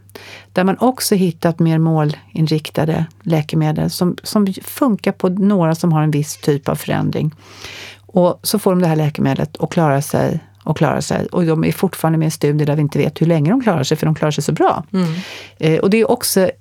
där 0.53 0.63
man 0.63 0.77
också 0.79 1.15
hittat 1.15 1.59
mer 1.59 1.79
målinriktade 1.79 3.05
läkemedel 3.23 3.89
som, 3.89 4.17
som 4.23 4.53
funkar 4.63 5.11
på 5.11 5.29
några 5.29 5.75
som 5.75 5.93
har 5.93 6.01
en 6.01 6.11
viss 6.11 6.37
typ 6.37 6.69
av 6.69 6.75
förändring. 6.75 7.35
Och 7.97 8.39
så 8.43 8.59
får 8.59 8.71
de 8.71 8.81
det 8.81 8.87
här 8.87 8.95
läkemedlet 8.95 9.57
och 9.57 9.71
klarar 9.71 10.01
sig 10.01 10.39
och 10.63 10.77
klarar 10.77 11.01
sig. 11.01 11.25
Och 11.25 11.45
de 11.45 11.63
är 11.63 11.71
fortfarande 11.71 12.19
med 12.19 12.27
i 12.27 12.31
studier 12.31 12.67
där 12.67 12.75
vi 12.75 12.81
inte 12.81 12.97
vet 12.97 13.21
hur 13.21 13.27
länge 13.27 13.49
de 13.49 13.61
klarar 13.61 13.83
sig, 13.83 13.97
för 13.97 14.05
de 14.05 14.15
klarar 14.15 14.31
sig 14.31 14.43
så 14.43 14.51
bra. 14.51 14.83
Mm. 14.93 15.13
Eh, 15.57 15.79
och 15.79 15.89
det 15.89 15.97
är 15.97 16.11
också 16.11 16.51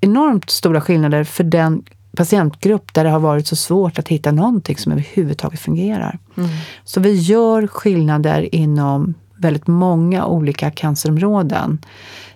enormt 0.00 0.50
stora 0.50 0.80
skillnader 0.80 1.24
för 1.24 1.44
den 1.44 1.84
patientgrupp 2.16 2.94
där 2.94 3.04
det 3.04 3.10
har 3.10 3.20
varit 3.20 3.46
så 3.46 3.56
svårt 3.56 3.98
att 3.98 4.08
hitta 4.08 4.32
någonting 4.32 4.76
som 4.76 4.92
överhuvudtaget 4.92 5.60
fungerar. 5.60 6.18
Mm. 6.36 6.48
Så 6.84 7.00
vi 7.00 7.12
gör 7.12 7.66
skillnader 7.66 8.54
inom 8.54 9.14
väldigt 9.38 9.66
många 9.66 10.26
olika 10.26 10.70
cancerområden. 10.70 11.78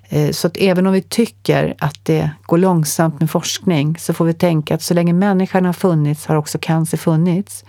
Eh, 0.09 0.31
så 0.31 0.47
att 0.47 0.57
även 0.57 0.87
om 0.87 0.93
vi 0.93 1.03
tycker 1.03 1.75
att 1.79 1.99
det 2.03 2.31
går 2.43 2.59
långsamt 2.59 3.21
med 3.21 3.31
forskning 3.31 3.97
så 3.99 4.15
får 4.15 4.25
vi 4.25 4.35
tänka 4.35 4.75
att 4.75 4.83
så 4.83 4.95
länge 4.95 5.13
människan 5.13 5.65
har 5.65 5.73
funnits 5.73 6.27
har 6.27 6.37
också 6.37 6.59
cancer 6.59 6.99
funnits. 6.99 7.65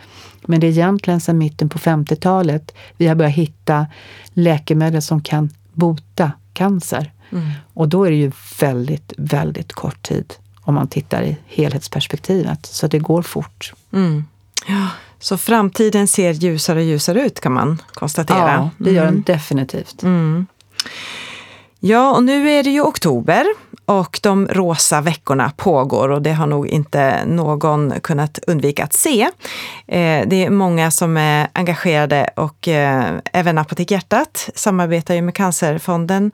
Men 0.46 0.60
det 0.60 0.68
är 0.68 0.72
egentligen 0.72 1.22
sedan 1.22 1.38
mitten 1.38 1.70
på 1.70 1.80
50-talet 1.80 2.74
vi 2.98 3.08
har 3.08 3.16
börjat 3.16 3.34
hitta 3.34 3.88
läkemedel 4.34 5.02
som 5.02 5.22
kan 5.22 5.50
bota 5.74 6.32
cancer. 6.54 7.12
Mm. 7.32 7.50
Och 7.74 7.90
då 7.90 8.04
är 8.04 8.10
det 8.10 8.18
ju 8.18 8.32
väldigt, 8.60 9.14
väldigt 9.18 9.74
kort 9.74 10.02
tid 10.02 10.34
om 10.62 10.76
man 10.76 10.88
tittar 10.88 11.24
i 11.24 11.38
helhetsperspektivet. 11.48 12.66
Så 12.66 12.88
det 12.88 13.00
går 13.00 13.22
fort. 13.22 13.74
Mm. 13.94 14.26
Ja, 14.68 14.88
så 15.24 15.38
framtiden 15.38 16.08
ser 16.08 16.34
ljusare 16.34 16.80
och 16.80 16.86
ljusare 16.86 17.22
ut 17.22 17.40
kan 17.40 17.54
man 17.54 17.82
konstatera. 17.94 18.52
Ja, 18.52 18.70
det 18.78 18.92
gör 18.92 19.06
den 19.06 19.14
mm. 19.14 19.24
definitivt. 19.26 20.04
Mm. 20.04 20.46
Ja, 21.80 22.16
och 22.16 22.24
nu 22.24 22.50
är 22.50 22.64
det 22.64 22.70
ju 22.70 22.82
oktober 22.82 23.46
och 23.86 24.20
de 24.24 24.48
rosa 24.48 25.02
veckorna 25.02 25.52
pågår 25.58 26.10
och 26.10 26.22
det 26.22 26.32
har 26.32 26.48
nog 26.48 26.68
inte 26.68 27.26
någon 27.26 27.94
kunnat 28.02 28.40
undvika 28.48 28.84
att 28.84 28.94
se. 28.94 29.22
Eh, 29.88 30.28
det 30.28 30.46
är 30.46 30.50
många 30.50 30.92
som 30.92 31.18
är 31.18 31.48
engagerade 31.54 32.30
och 32.36 32.68
eh, 32.68 33.14
även 33.34 33.58
Apotek 33.58 33.92
Hjärtat 33.92 34.50
samarbetar 34.56 35.16
ju 35.16 35.22
med 35.22 35.36
Cancerfonden 35.36 36.32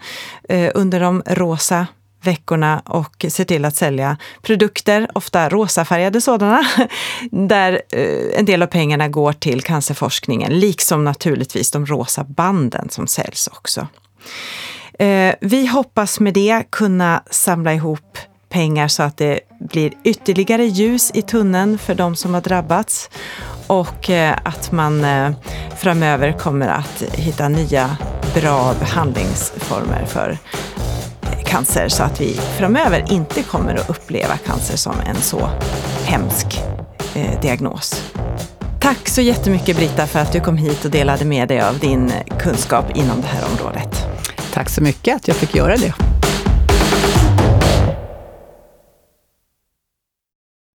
eh, 0.50 0.72
under 0.76 1.00
de 1.00 1.24
rosa 1.26 1.88
veckorna 2.22 2.82
och 2.86 3.26
ser 3.30 3.44
till 3.44 3.66
att 3.66 3.76
sälja 3.76 4.18
produkter, 4.42 5.08
ofta 5.14 5.50
rosafärgade 5.50 6.22
sådana, 6.22 6.68
där 7.32 7.82
eh, 7.92 8.40
en 8.40 8.46
del 8.46 8.62
av 8.62 8.68
pengarna 8.68 9.08
går 9.08 9.34
till 9.34 9.62
cancerforskningen, 9.62 10.60
liksom 10.60 11.04
naturligtvis 11.04 11.72
de 11.72 11.86
rosa 11.86 12.24
banden 12.24 12.90
som 12.90 13.08
säljs 13.08 13.48
också. 13.48 13.88
Eh, 15.00 15.36
vi 15.42 15.66
hoppas 15.68 16.20
med 16.20 16.34
det 16.34 16.64
kunna 16.70 17.24
samla 17.32 17.74
ihop 17.74 18.18
pengar 18.50 18.88
så 18.88 19.04
att 19.04 19.18
det 19.18 19.40
blir 19.60 19.94
ytterligare 20.04 20.66
ljus 20.66 21.12
i 21.14 21.22
tunneln 21.22 21.78
för 21.78 21.96
de 21.96 22.16
som 22.16 22.34
har 22.34 22.42
drabbats 22.42 23.10
och 23.68 24.10
eh, 24.10 24.38
att 24.44 24.72
man 24.72 25.06
framöver 25.78 26.32
kommer 26.32 26.68
att 26.68 27.04
hitta 27.14 27.50
nya 27.50 27.98
bra 28.34 28.74
behandlingsformer 28.80 30.06
för 30.06 30.38
cancer 31.50 31.90
så 31.90 32.04
att 32.04 32.22
vi 32.22 32.34
framöver 32.34 33.12
inte 33.12 33.44
kommer 33.44 33.76
att 33.76 33.90
uppleva 33.90 34.38
cancer 34.38 34.78
som 34.78 34.96
en 35.06 35.16
så 35.16 35.50
hemsk 36.06 36.60
eh, 37.16 37.42
diagnos. 37.42 38.12
Tack 38.82 39.10
så 39.10 39.22
jättemycket 39.22 39.78
Britta 39.78 40.08
för 40.08 40.20
att 40.20 40.32
du 40.32 40.40
kom 40.40 40.58
hit 40.58 40.86
och 40.86 40.92
delade 40.92 41.26
med 41.26 41.48
dig 41.48 41.62
av 41.62 41.80
din 41.80 42.12
kunskap 42.40 42.86
inom 42.96 43.22
det 43.22 43.28
här 43.28 43.44
området. 43.52 44.06
Tack 44.54 44.70
så 44.70 44.84
mycket 44.84 45.16
att 45.16 45.28
jag 45.28 45.38
fick 45.38 45.56
göra 45.56 45.76
det. 45.76 46.19